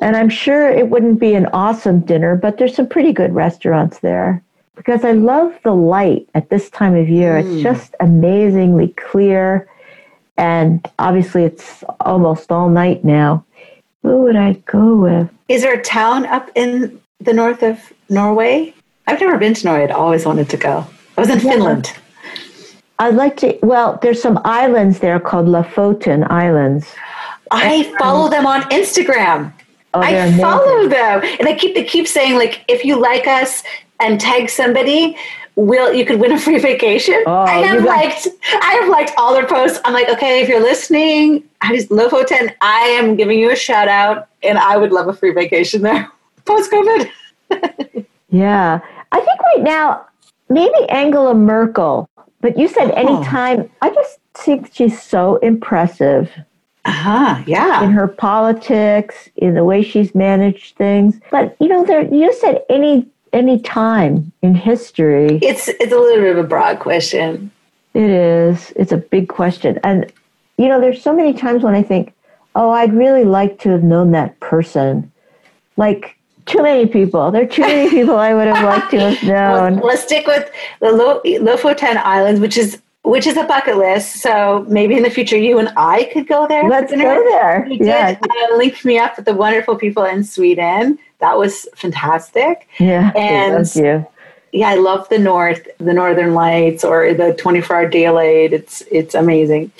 And 0.02 0.14
I'm 0.14 0.28
sure 0.28 0.68
it 0.68 0.90
wouldn't 0.90 1.18
be 1.18 1.32
an 1.34 1.46
awesome 1.54 2.00
dinner, 2.00 2.36
but 2.36 2.58
there's 2.58 2.74
some 2.74 2.86
pretty 2.86 3.14
good 3.14 3.34
restaurants 3.34 4.00
there. 4.00 4.42
Because 4.76 5.04
I 5.06 5.12
love 5.12 5.58
the 5.64 5.74
light 5.74 6.28
at 6.34 6.50
this 6.50 6.68
time 6.68 6.94
of 6.94 7.08
year. 7.08 7.42
Mm. 7.42 7.54
It's 7.54 7.62
just 7.62 7.94
amazingly 8.00 8.88
clear. 8.88 9.68
And 10.36 10.86
obviously, 10.98 11.44
it's 11.44 11.82
almost 12.00 12.52
all 12.52 12.68
night 12.68 13.04
now. 13.04 13.44
Who 14.02 14.18
would 14.22 14.36
I 14.36 14.52
go 14.66 14.96
with? 14.96 15.30
Is 15.48 15.62
there 15.62 15.80
a 15.80 15.82
town 15.82 16.26
up 16.26 16.50
in 16.54 17.00
the 17.20 17.32
north 17.32 17.62
of 17.62 17.80
Norway? 18.10 18.74
I've 19.08 19.20
never 19.20 19.38
been 19.38 19.54
to 19.54 19.66
Norway. 19.66 19.84
I'd 19.84 19.90
always 19.90 20.24
wanted 20.26 20.48
to 20.50 20.56
go. 20.56 20.86
I 21.16 21.20
was 21.20 21.30
in 21.30 21.40
Yeah. 21.40 21.52
Finland. 21.52 21.92
I'd 23.00 23.14
like 23.14 23.36
to, 23.38 23.56
well, 23.62 23.98
there's 24.02 24.20
some 24.20 24.40
islands 24.44 24.98
there 25.00 25.18
called 25.20 25.46
Lofoten 25.46 26.28
Islands. 26.30 26.86
I 27.50 27.84
follow 27.98 28.28
them 28.28 28.46
on 28.46 28.62
Instagram. 28.70 29.52
Oh, 29.94 30.00
I 30.00 30.10
amazing. 30.10 30.40
follow 30.42 30.88
them, 30.88 31.22
and 31.38 31.46
they 31.48 31.54
keep 31.54 31.74
they 31.74 31.84
keep 31.84 32.06
saying 32.06 32.36
like, 32.36 32.62
if 32.68 32.84
you 32.84 33.00
like 33.00 33.26
us 33.26 33.62
and 34.00 34.20
tag 34.20 34.50
somebody, 34.50 35.16
will 35.56 35.92
you 35.94 36.04
could 36.04 36.20
win 36.20 36.30
a 36.32 36.38
free 36.38 36.58
vacation. 36.58 37.22
Oh, 37.26 37.32
I 37.38 37.60
have 37.66 37.78
got- 37.84 37.86
liked 37.96 38.28
I 38.52 38.72
have 38.80 38.88
liked 38.90 39.12
all 39.16 39.32
their 39.32 39.46
posts. 39.46 39.80
I'm 39.86 39.94
like, 39.94 40.10
okay, 40.10 40.42
if 40.42 40.48
you're 40.48 40.60
listening, 40.62 41.42
I 41.62 41.74
just 41.74 41.88
Lofoten, 41.88 42.52
I 42.60 42.80
am 43.00 43.16
giving 43.16 43.38
you 43.38 43.50
a 43.50 43.56
shout 43.56 43.88
out, 43.88 44.28
and 44.42 44.58
I 44.58 44.76
would 44.76 44.92
love 44.92 45.08
a 45.08 45.14
free 45.14 45.32
vacation 45.32 45.80
there 45.82 46.10
post 46.44 46.70
COVID. 46.70 47.10
Yeah. 48.30 48.80
I 49.12 49.20
think 49.20 49.40
right 49.40 49.62
now, 49.62 50.06
maybe 50.48 50.88
Angela 50.88 51.34
Merkel, 51.34 52.08
but 52.40 52.58
you 52.58 52.68
said 52.68 52.90
Oh. 52.90 52.94
anytime. 52.94 53.68
I 53.82 53.90
just 53.90 54.18
think 54.34 54.70
she's 54.72 55.00
so 55.02 55.36
impressive 55.36 56.30
Uh 56.84 56.90
huh. 56.92 57.82
in 57.82 57.90
her 57.90 58.08
politics, 58.08 59.28
in 59.36 59.54
the 59.54 59.64
way 59.64 59.82
she's 59.82 60.14
managed 60.14 60.76
things. 60.76 61.20
But 61.30 61.56
you 61.60 61.68
know, 61.68 61.84
there 61.84 62.02
you 62.02 62.32
said 62.32 62.62
any 62.68 63.06
any 63.32 63.58
time 63.60 64.32
in 64.42 64.54
history. 64.54 65.38
It's 65.42 65.68
it's 65.68 65.92
a 65.92 65.98
little 65.98 66.22
bit 66.22 66.36
of 66.36 66.44
a 66.44 66.48
broad 66.48 66.78
question. 66.78 67.50
It 67.94 68.10
is. 68.10 68.72
It's 68.76 68.92
a 68.92 68.96
big 68.98 69.28
question. 69.28 69.80
And, 69.82 70.12
you 70.56 70.68
know, 70.68 70.80
there's 70.80 71.02
so 71.02 71.12
many 71.14 71.32
times 71.32 71.64
when 71.64 71.74
I 71.74 71.82
think, 71.82 72.12
oh, 72.54 72.70
I'd 72.70 72.92
really 72.92 73.24
like 73.24 73.58
to 73.60 73.70
have 73.70 73.82
known 73.82 74.12
that 74.12 74.38
person. 74.40 75.10
Like, 75.76 76.16
too 76.48 76.62
many 76.62 76.86
people. 76.86 77.30
There 77.30 77.42
are 77.42 77.46
too 77.46 77.62
many 77.62 77.88
people 77.98 78.16
I 78.16 78.34
would 78.34 78.48
have 78.48 78.64
liked 78.64 78.90
to 78.92 78.98
have 79.12 79.22
known. 79.22 79.80
let's 79.86 80.02
stick 80.02 80.26
with 80.26 80.50
the 80.80 80.90
Lo- 80.92 81.20
Lofoten 81.24 81.96
Islands, 81.96 82.40
which 82.40 82.56
is 82.58 82.80
which 83.02 83.26
is 83.26 83.36
a 83.38 83.44
bucket 83.44 83.76
list. 83.78 84.16
So 84.16 84.66
maybe 84.68 84.94
in 84.96 85.02
the 85.02 85.10
future, 85.10 85.36
you 85.36 85.58
and 85.58 85.70
I 85.76 86.10
could 86.12 86.26
go 86.26 86.46
there. 86.46 86.68
Let's 86.68 86.90
go 86.92 86.98
there. 86.98 87.66
You 87.68 87.78
did 87.78 87.86
Yeah. 87.86 88.18
uh, 88.20 88.56
link 88.56 88.84
me 88.84 88.98
up 88.98 89.16
with 89.16 89.24
the 89.24 89.34
wonderful 89.34 89.76
people 89.76 90.04
in 90.04 90.24
Sweden. 90.24 90.98
That 91.20 91.38
was 91.38 91.66
fantastic. 91.74 92.68
Yeah. 92.78 93.12
And- 93.16 93.66
thank 93.66 93.84
you. 93.86 94.06
Yeah, 94.50 94.70
I 94.70 94.76
love 94.76 95.06
the 95.10 95.18
North, 95.18 95.68
the 95.76 95.92
Northern 95.92 96.32
Lights, 96.32 96.82
or 96.82 97.12
the 97.12 97.34
24-hour 97.34 97.88
daylight. 97.90 98.54
It's 98.54 98.82
it's 98.90 99.14
amazing. 99.14 99.70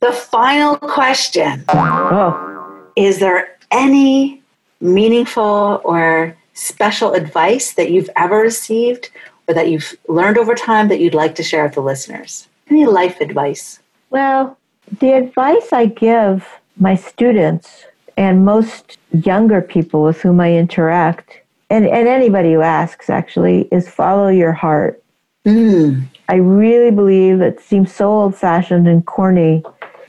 The 0.00 0.12
final 0.12 0.76
question 0.76 1.64
Oh, 1.68 2.82
is: 2.96 3.18
There 3.18 3.48
any 3.70 4.39
meaningful 4.80 5.80
or 5.84 6.36
special 6.54 7.12
advice 7.12 7.74
that 7.74 7.90
you've 7.90 8.10
ever 8.16 8.38
received, 8.38 9.10
or 9.48 9.54
that 9.54 9.70
you've 9.70 9.94
learned 10.08 10.38
over 10.38 10.54
time 10.54 10.88
that 10.88 11.00
you'd 11.00 11.14
like 11.14 11.34
to 11.36 11.42
share 11.42 11.64
with 11.64 11.74
the 11.74 11.82
listeners? 11.82 12.48
Any 12.68 12.86
life 12.86 13.20
advice? 13.20 13.80
well, 14.10 14.58
the 14.98 15.12
advice 15.12 15.72
I 15.72 15.86
give 15.86 16.46
my 16.76 16.96
students 16.96 17.84
and 18.16 18.44
most 18.44 18.98
younger 19.12 19.62
people 19.62 20.02
with 20.02 20.20
whom 20.20 20.40
I 20.40 20.52
interact, 20.52 21.40
and, 21.70 21.86
and 21.86 22.08
anybody 22.08 22.52
who 22.52 22.60
asks 22.60 23.08
actually, 23.08 23.68
is 23.70 23.88
follow 23.88 24.28
your 24.28 24.52
heart. 24.52 25.02
Mm. 25.46 26.02
I 26.28 26.36
really 26.36 26.90
believe 26.90 27.40
it 27.40 27.60
seems 27.60 27.94
so 27.94 28.10
old 28.10 28.36
fashioned 28.36 28.88
and 28.88 29.06
corny, 29.06 29.62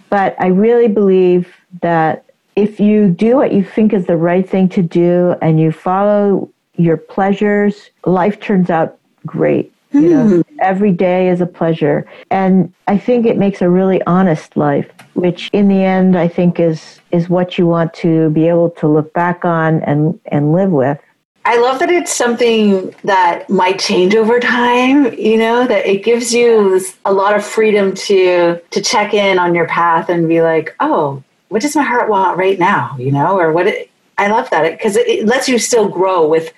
but 0.10 0.36
I 0.40 0.48
really 0.48 0.88
believe 0.88 1.54
that 1.82 2.26
if 2.56 2.80
you 2.80 3.10
do 3.10 3.36
what 3.36 3.54
you 3.54 3.64
think 3.64 3.94
is 3.94 4.06
the 4.06 4.18
right 4.18 4.48
thing 4.48 4.70
to 4.70 4.82
do 4.82 5.36
and 5.42 5.60
you 5.60 5.72
follow 5.72 6.50
your 6.76 6.98
pleasures, 6.98 7.90
life 8.06 8.40
turns 8.40 8.70
out 8.70 8.98
great. 9.26 9.74
You 9.94 10.10
know, 10.10 10.28
hmm. 10.28 10.60
every 10.62 10.94
day 10.94 11.28
is 11.28 11.42
a 11.42 11.46
pleasure. 11.46 12.08
And 12.30 12.74
I 12.88 12.98
think 12.98 13.26
it 13.26 13.38
makes 13.38 13.62
a 13.62 13.70
really 13.70 14.02
honest 14.04 14.56
life, 14.56 14.90
which 15.16 15.50
in 15.52 15.68
the 15.68 15.84
end 15.84 16.18
I 16.18 16.30
think 16.30 16.62
is 16.62 17.02
is 17.12 17.28
what 17.28 17.58
you 17.58 17.68
want 17.68 17.94
to 17.96 18.30
be 18.30 18.48
able 18.48 18.70
to 18.70 18.88
look 18.88 19.12
back 19.14 19.44
on 19.44 19.82
and, 19.84 20.18
and 20.28 20.54
live 20.54 20.72
with. 20.72 20.98
I 21.44 21.58
love 21.58 21.80
that 21.80 21.90
it's 21.90 22.14
something 22.14 22.96
that 23.04 23.50
might 23.50 23.80
change 23.80 24.16
over 24.16 24.40
time, 24.40 25.14
you 25.16 25.38
know, 25.38 25.68
that 25.68 25.86
it 25.86 26.06
gives 26.06 26.34
you 26.34 26.80
a 27.04 27.12
lot 27.12 27.36
of 27.36 27.44
freedom 27.44 27.94
to 27.96 28.62
to 28.70 28.82
check 28.82 29.14
in 29.14 29.40
on 29.40 29.54
your 29.54 29.68
path 29.68 30.08
and 30.08 30.30
be 30.30 30.42
like, 30.42 30.74
"Oh, 30.80 31.22
what 31.52 31.62
does 31.62 31.76
my 31.76 31.84
heart 31.84 32.10
want 32.10 32.38
right 32.38 32.58
now?" 32.58 32.96
you 32.98 33.12
know, 33.12 33.38
or 33.38 33.52
what 33.52 33.68
it, 33.68 33.90
I 34.18 34.28
love 34.28 34.50
that 34.50 34.70
because 34.72 34.96
it, 34.96 35.08
it 35.08 35.26
lets 35.26 35.48
you 35.50 35.60
still 35.60 35.88
grow 35.88 36.28
with 36.28 36.54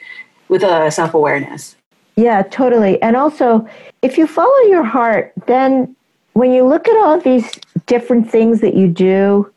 with 0.50 0.64
a 0.64 0.92
self-awareness. 0.92 1.76
Yeah, 2.16 2.44
totally. 2.44 3.02
And 3.02 3.16
also, 3.16 3.68
if 4.02 4.18
you 4.18 4.28
follow 4.28 4.60
your 4.68 4.84
heart, 4.84 5.34
then 5.48 5.96
when 6.34 6.52
you 6.52 6.64
look 6.66 6.88
at 6.88 6.96
all 6.98 7.20
these 7.20 7.50
different 7.86 8.30
things 8.30 8.62
that 8.62 8.76
you 8.76 8.88
do 8.88 9.52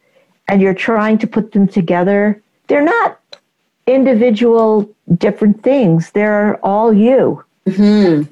and 0.49 0.63
you're 0.63 0.75
trying 0.75 1.19
to 1.19 1.27
put 1.27 1.53
them 1.53 1.67
together, 1.69 2.41
they're 2.69 2.83
not 2.83 3.19
individual 3.87 4.89
different 5.19 5.63
things. 5.63 6.11
They're 6.13 6.57
all 6.65 6.93
you. 6.93 7.45
Mhm. 7.67 8.29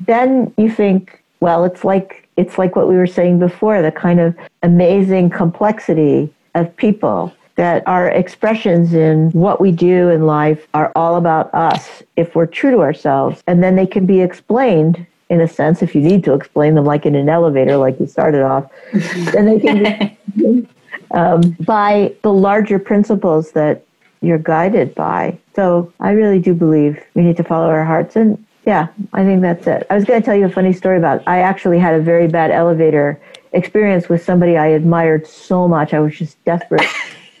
Then 0.00 0.52
you 0.56 0.70
think, 0.70 1.22
well, 1.40 1.64
it's 1.64 1.84
like 1.84 2.28
it's 2.36 2.58
like 2.58 2.74
what 2.74 2.88
we 2.88 2.96
were 2.96 3.06
saying 3.06 3.38
before, 3.38 3.82
the 3.82 3.92
kind 3.92 4.18
of 4.18 4.34
amazing 4.62 5.30
complexity 5.30 6.32
of 6.54 6.74
people 6.76 7.32
that 7.56 7.86
our 7.86 8.08
expressions 8.08 8.94
in 8.94 9.30
what 9.32 9.60
we 9.60 9.70
do 9.70 10.08
in 10.08 10.24
life 10.24 10.66
are 10.72 10.92
all 10.96 11.16
about 11.16 11.52
us 11.52 12.02
if 12.16 12.34
we're 12.34 12.46
true 12.46 12.70
to 12.70 12.78
ourselves. 12.78 13.42
And 13.46 13.62
then 13.62 13.76
they 13.76 13.86
can 13.86 14.06
be 14.06 14.20
explained 14.20 15.06
in 15.30 15.40
a 15.40 15.48
sense, 15.48 15.80
if 15.80 15.94
you 15.94 16.00
need 16.00 16.24
to 16.24 16.34
explain 16.34 16.74
them 16.74 16.84
like 16.84 17.06
in 17.06 17.14
an 17.14 17.28
elevator, 17.28 17.76
like 17.76 17.98
you 18.00 18.06
started 18.06 18.42
off, 18.42 18.70
then 18.92 19.46
they 19.46 19.60
can 19.60 20.16
be 20.36 20.68
um, 21.12 21.56
by 21.60 22.12
the 22.22 22.32
larger 22.32 22.78
principles 22.78 23.52
that 23.52 23.84
you're 24.20 24.38
guided 24.38 24.94
by. 24.94 25.38
So 25.54 25.92
I 26.00 26.10
really 26.10 26.40
do 26.40 26.52
believe 26.52 27.02
we 27.14 27.22
need 27.22 27.36
to 27.36 27.44
follow 27.44 27.68
our 27.68 27.84
hearts. 27.84 28.16
And 28.16 28.44
yeah, 28.66 28.88
I 29.12 29.24
think 29.24 29.40
that's 29.40 29.66
it. 29.66 29.86
I 29.88 29.94
was 29.94 30.04
going 30.04 30.20
to 30.20 30.24
tell 30.24 30.34
you 30.34 30.46
a 30.46 30.50
funny 30.50 30.72
story 30.72 30.98
about 30.98 31.22
I 31.26 31.40
actually 31.40 31.78
had 31.78 31.94
a 31.94 32.00
very 32.00 32.26
bad 32.26 32.50
elevator 32.50 33.20
experience 33.52 34.08
with 34.08 34.22
somebody 34.24 34.56
I 34.56 34.68
admired 34.68 35.26
so 35.26 35.66
much. 35.66 35.94
I 35.94 36.00
was 36.00 36.16
just 36.16 36.42
desperate 36.44 36.86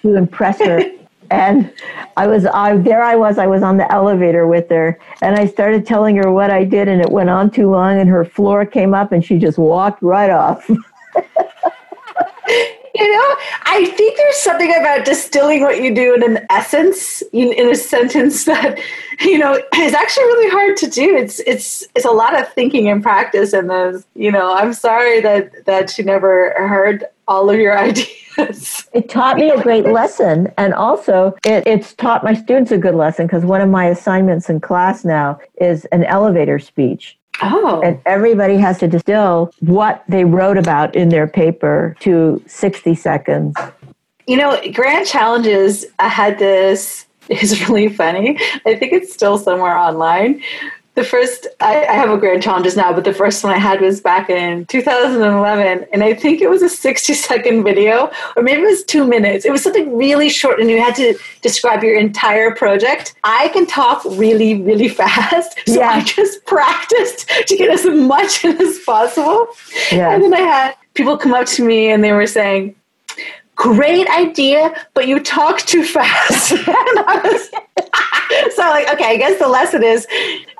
to 0.02 0.14
impress 0.16 0.58
her. 0.60 0.82
And 1.30 1.72
I 2.16 2.26
was, 2.26 2.44
I, 2.46 2.76
there 2.76 3.02
I 3.02 3.14
was, 3.14 3.38
I 3.38 3.46
was 3.46 3.62
on 3.62 3.76
the 3.76 3.90
elevator 3.92 4.48
with 4.48 4.68
her 4.70 4.98
and 5.22 5.36
I 5.36 5.46
started 5.46 5.86
telling 5.86 6.16
her 6.16 6.32
what 6.32 6.50
I 6.50 6.64
did 6.64 6.88
and 6.88 7.00
it 7.00 7.10
went 7.10 7.30
on 7.30 7.50
too 7.50 7.70
long 7.70 8.00
and 8.00 8.10
her 8.10 8.24
floor 8.24 8.66
came 8.66 8.94
up 8.94 9.12
and 9.12 9.24
she 9.24 9.38
just 9.38 9.56
walked 9.56 10.02
right 10.02 10.30
off. 10.30 10.68
You 12.94 13.12
know, 13.12 13.36
I 13.62 13.92
think 13.96 14.16
there's 14.16 14.36
something 14.36 14.74
about 14.74 15.04
distilling 15.04 15.62
what 15.62 15.82
you 15.82 15.94
do 15.94 16.14
in 16.14 16.22
an 16.22 16.46
essence, 16.50 17.22
in, 17.32 17.52
in 17.52 17.70
a 17.70 17.74
sentence 17.74 18.44
that, 18.46 18.80
you 19.20 19.38
know, 19.38 19.54
is 19.76 19.94
actually 19.94 20.24
really 20.24 20.50
hard 20.50 20.76
to 20.78 20.86
do. 20.88 21.16
It's 21.16 21.40
it's 21.40 21.86
it's 21.94 22.04
a 22.04 22.10
lot 22.10 22.38
of 22.38 22.52
thinking 22.52 22.88
and 22.88 23.02
practice 23.02 23.52
and 23.52 23.70
those. 23.70 24.04
You 24.14 24.32
know, 24.32 24.52
I'm 24.52 24.72
sorry 24.72 25.20
that 25.20 25.66
that 25.66 25.96
you 25.98 26.04
never 26.04 26.54
heard 26.56 27.04
all 27.28 27.48
of 27.48 27.58
your 27.58 27.78
ideas. 27.88 28.88
It 28.92 29.08
taught 29.08 29.36
me 29.36 29.50
a 29.50 29.62
great 29.62 29.86
lesson. 29.86 30.52
And 30.58 30.74
also, 30.74 31.36
it, 31.44 31.66
it's 31.66 31.94
taught 31.94 32.24
my 32.24 32.34
students 32.34 32.72
a 32.72 32.78
good 32.78 32.94
lesson 32.94 33.26
because 33.26 33.44
one 33.44 33.60
of 33.60 33.70
my 33.70 33.86
assignments 33.86 34.50
in 34.50 34.60
class 34.60 35.04
now 35.04 35.40
is 35.60 35.84
an 35.86 36.04
elevator 36.04 36.58
speech. 36.58 37.16
Oh, 37.42 37.80
And 37.82 38.00
everybody 38.06 38.56
has 38.58 38.78
to 38.78 38.88
distill 38.88 39.50
what 39.60 40.04
they 40.08 40.24
wrote 40.24 40.58
about 40.58 40.94
in 40.94 41.08
their 41.08 41.26
paper 41.26 41.96
to 42.00 42.42
60 42.46 42.94
seconds. 42.94 43.56
you 44.26 44.36
know, 44.36 44.60
Grand 44.72 45.06
Challenges. 45.06 45.86
I 45.98 46.08
had 46.08 46.38
this. 46.38 47.06
It's 47.32 47.68
really 47.68 47.88
funny. 47.88 48.36
I 48.66 48.74
think 48.74 48.92
it's 48.92 49.12
still 49.12 49.38
somewhere 49.38 49.76
online. 49.76 50.42
The 51.00 51.06
first, 51.06 51.46
I, 51.60 51.86
I 51.86 51.94
have 51.94 52.10
a 52.10 52.18
Grand 52.18 52.42
Challenges 52.42 52.76
now, 52.76 52.92
but 52.92 53.04
the 53.04 53.14
first 53.14 53.42
one 53.42 53.54
I 53.54 53.56
had 53.56 53.80
was 53.80 54.02
back 54.02 54.28
in 54.28 54.66
2011, 54.66 55.86
and 55.90 56.04
I 56.04 56.12
think 56.12 56.42
it 56.42 56.50
was 56.50 56.60
a 56.60 56.68
60 56.68 57.14
second 57.14 57.64
video, 57.64 58.10
or 58.36 58.42
maybe 58.42 58.60
it 58.60 58.66
was 58.66 58.84
two 58.84 59.06
minutes. 59.06 59.46
It 59.46 59.50
was 59.50 59.62
something 59.62 59.96
really 59.96 60.28
short, 60.28 60.60
and 60.60 60.68
you 60.68 60.78
had 60.78 60.94
to 60.96 61.18
describe 61.40 61.82
your 61.82 61.98
entire 61.98 62.54
project. 62.54 63.14
I 63.24 63.48
can 63.48 63.64
talk 63.64 64.04
really, 64.04 64.60
really 64.60 64.90
fast, 64.90 65.58
so 65.66 65.80
Yeah. 65.80 65.88
I 65.88 66.02
just 66.02 66.44
practiced 66.44 67.26
to 67.46 67.56
get 67.56 67.70
as 67.70 67.86
much 67.86 68.44
in 68.44 68.60
as 68.60 68.78
possible. 68.80 69.46
Yeah. 69.90 70.12
And 70.12 70.22
then 70.22 70.34
I 70.34 70.40
had 70.40 70.74
people 70.92 71.16
come 71.16 71.32
up 71.32 71.46
to 71.46 71.64
me 71.64 71.90
and 71.90 72.04
they 72.04 72.12
were 72.12 72.26
saying, 72.26 72.74
great 73.54 74.06
idea, 74.08 74.74
but 74.92 75.08
you 75.08 75.18
talk 75.18 75.60
too 75.60 75.82
fast. 75.82 76.52
so 78.54 78.62
like, 78.62 78.88
okay, 78.92 79.04
I 79.04 79.16
guess 79.16 79.38
the 79.38 79.48
lesson 79.48 79.82
is 79.82 80.06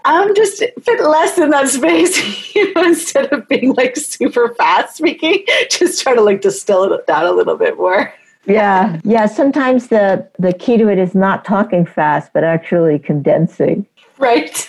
I'm 0.04 0.34
just 0.34 0.58
fit 0.82 1.00
less 1.00 1.38
in 1.38 1.50
that 1.50 1.68
space, 1.68 2.54
you 2.54 2.72
know, 2.74 2.84
instead 2.84 3.32
of 3.32 3.48
being 3.48 3.74
like 3.74 3.96
super 3.96 4.54
fast 4.54 4.96
speaking, 4.96 5.44
just 5.70 6.02
try 6.02 6.14
to 6.14 6.20
like 6.20 6.40
distill 6.40 6.92
it 6.92 7.06
down 7.06 7.26
a 7.26 7.32
little 7.32 7.56
bit 7.56 7.76
more. 7.76 8.12
Yeah, 8.46 8.98
yeah. 9.04 9.26
Sometimes 9.26 9.88
the 9.88 10.26
the 10.38 10.52
key 10.54 10.78
to 10.78 10.88
it 10.88 10.98
is 10.98 11.14
not 11.14 11.44
talking 11.44 11.84
fast, 11.84 12.32
but 12.32 12.42
actually 12.42 12.98
condensing. 12.98 13.86
Right. 14.16 14.68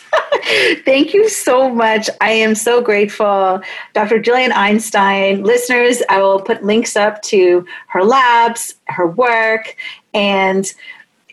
Thank 0.85 1.13
you 1.13 1.27
so 1.27 1.69
much. 1.69 2.09
I 2.21 2.31
am 2.31 2.55
so 2.55 2.81
grateful. 2.81 3.61
Dr. 3.93 4.19
Gillian 4.19 4.53
Einstein, 4.53 5.43
listeners, 5.43 6.01
I 6.09 6.21
will 6.21 6.41
put 6.41 6.63
links 6.63 6.95
up 6.95 7.21
to 7.23 7.65
her 7.87 8.03
labs, 8.03 8.75
her 8.87 9.07
work, 9.07 9.75
and 10.13 10.65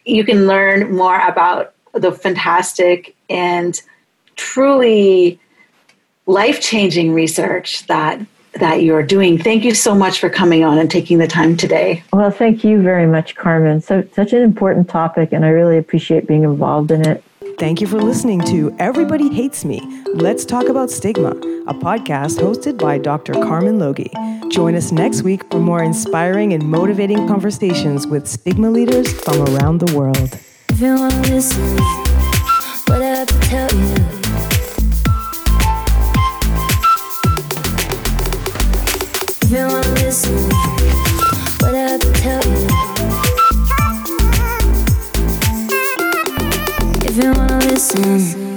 you 0.09 0.25
can 0.25 0.47
learn 0.47 0.95
more 0.95 1.21
about 1.21 1.75
the 1.93 2.13
fantastic 2.13 3.15
and 3.29 3.81
truly 4.37 5.39
life 6.27 6.61
changing 6.61 7.13
research 7.13 7.87
that 7.87 8.21
that 8.55 8.83
you're 8.83 9.03
doing. 9.03 9.39
Thank 9.39 9.65
you 9.65 9.75
so 9.75 9.95
much 9.95 10.19
for 10.19 10.31
coming 10.31 10.65
on 10.65 10.79
and 10.79 10.91
taking 10.91 11.19
the 11.19 11.29
time 11.29 11.57
today. 11.57 12.03
Well, 12.13 12.31
thank 12.31 12.65
you 12.65 12.83
very 12.83 13.07
much, 13.07 13.37
Carmen. 13.37 13.81
So 13.83 14.09
such 14.15 14.33
an 14.33 14.43
important 14.43 14.89
topic, 14.89 15.33
and 15.33 15.45
I 15.45 15.49
really 15.49 15.77
appreciate 15.77 16.27
being 16.27 16.45
involved 16.45 16.91
in 16.91 17.07
it. 17.07 17.23
Thank 17.59 17.81
you 17.81 17.87
for 17.87 18.01
listening 18.01 18.41
to 18.43 18.75
Everybody 18.79 19.33
Hates 19.33 19.65
Me. 19.65 19.81
Let's 20.15 20.45
talk 20.45 20.69
about 20.69 20.91
stigma, 20.91 21.31
a 21.67 21.75
podcast 21.75 22.39
hosted 22.41 22.79
by 22.79 22.99
Dr. 22.99 23.33
Carmen 23.33 23.79
Logie. 23.79 24.13
Join 24.51 24.75
us 24.75 24.91
next 24.91 25.23
week 25.23 25.49
for 25.51 25.61
more 25.61 25.83
inspiring 25.83 26.53
and 26.53 26.65
motivating 26.65 27.29
conversations 27.29 28.07
with 28.07 28.27
stigma 28.27 28.71
leaders 28.71 29.13
from 29.21 29.43
around 29.55 29.79
the 29.79 29.97
world. 29.97 30.39
soon. 47.89 48.48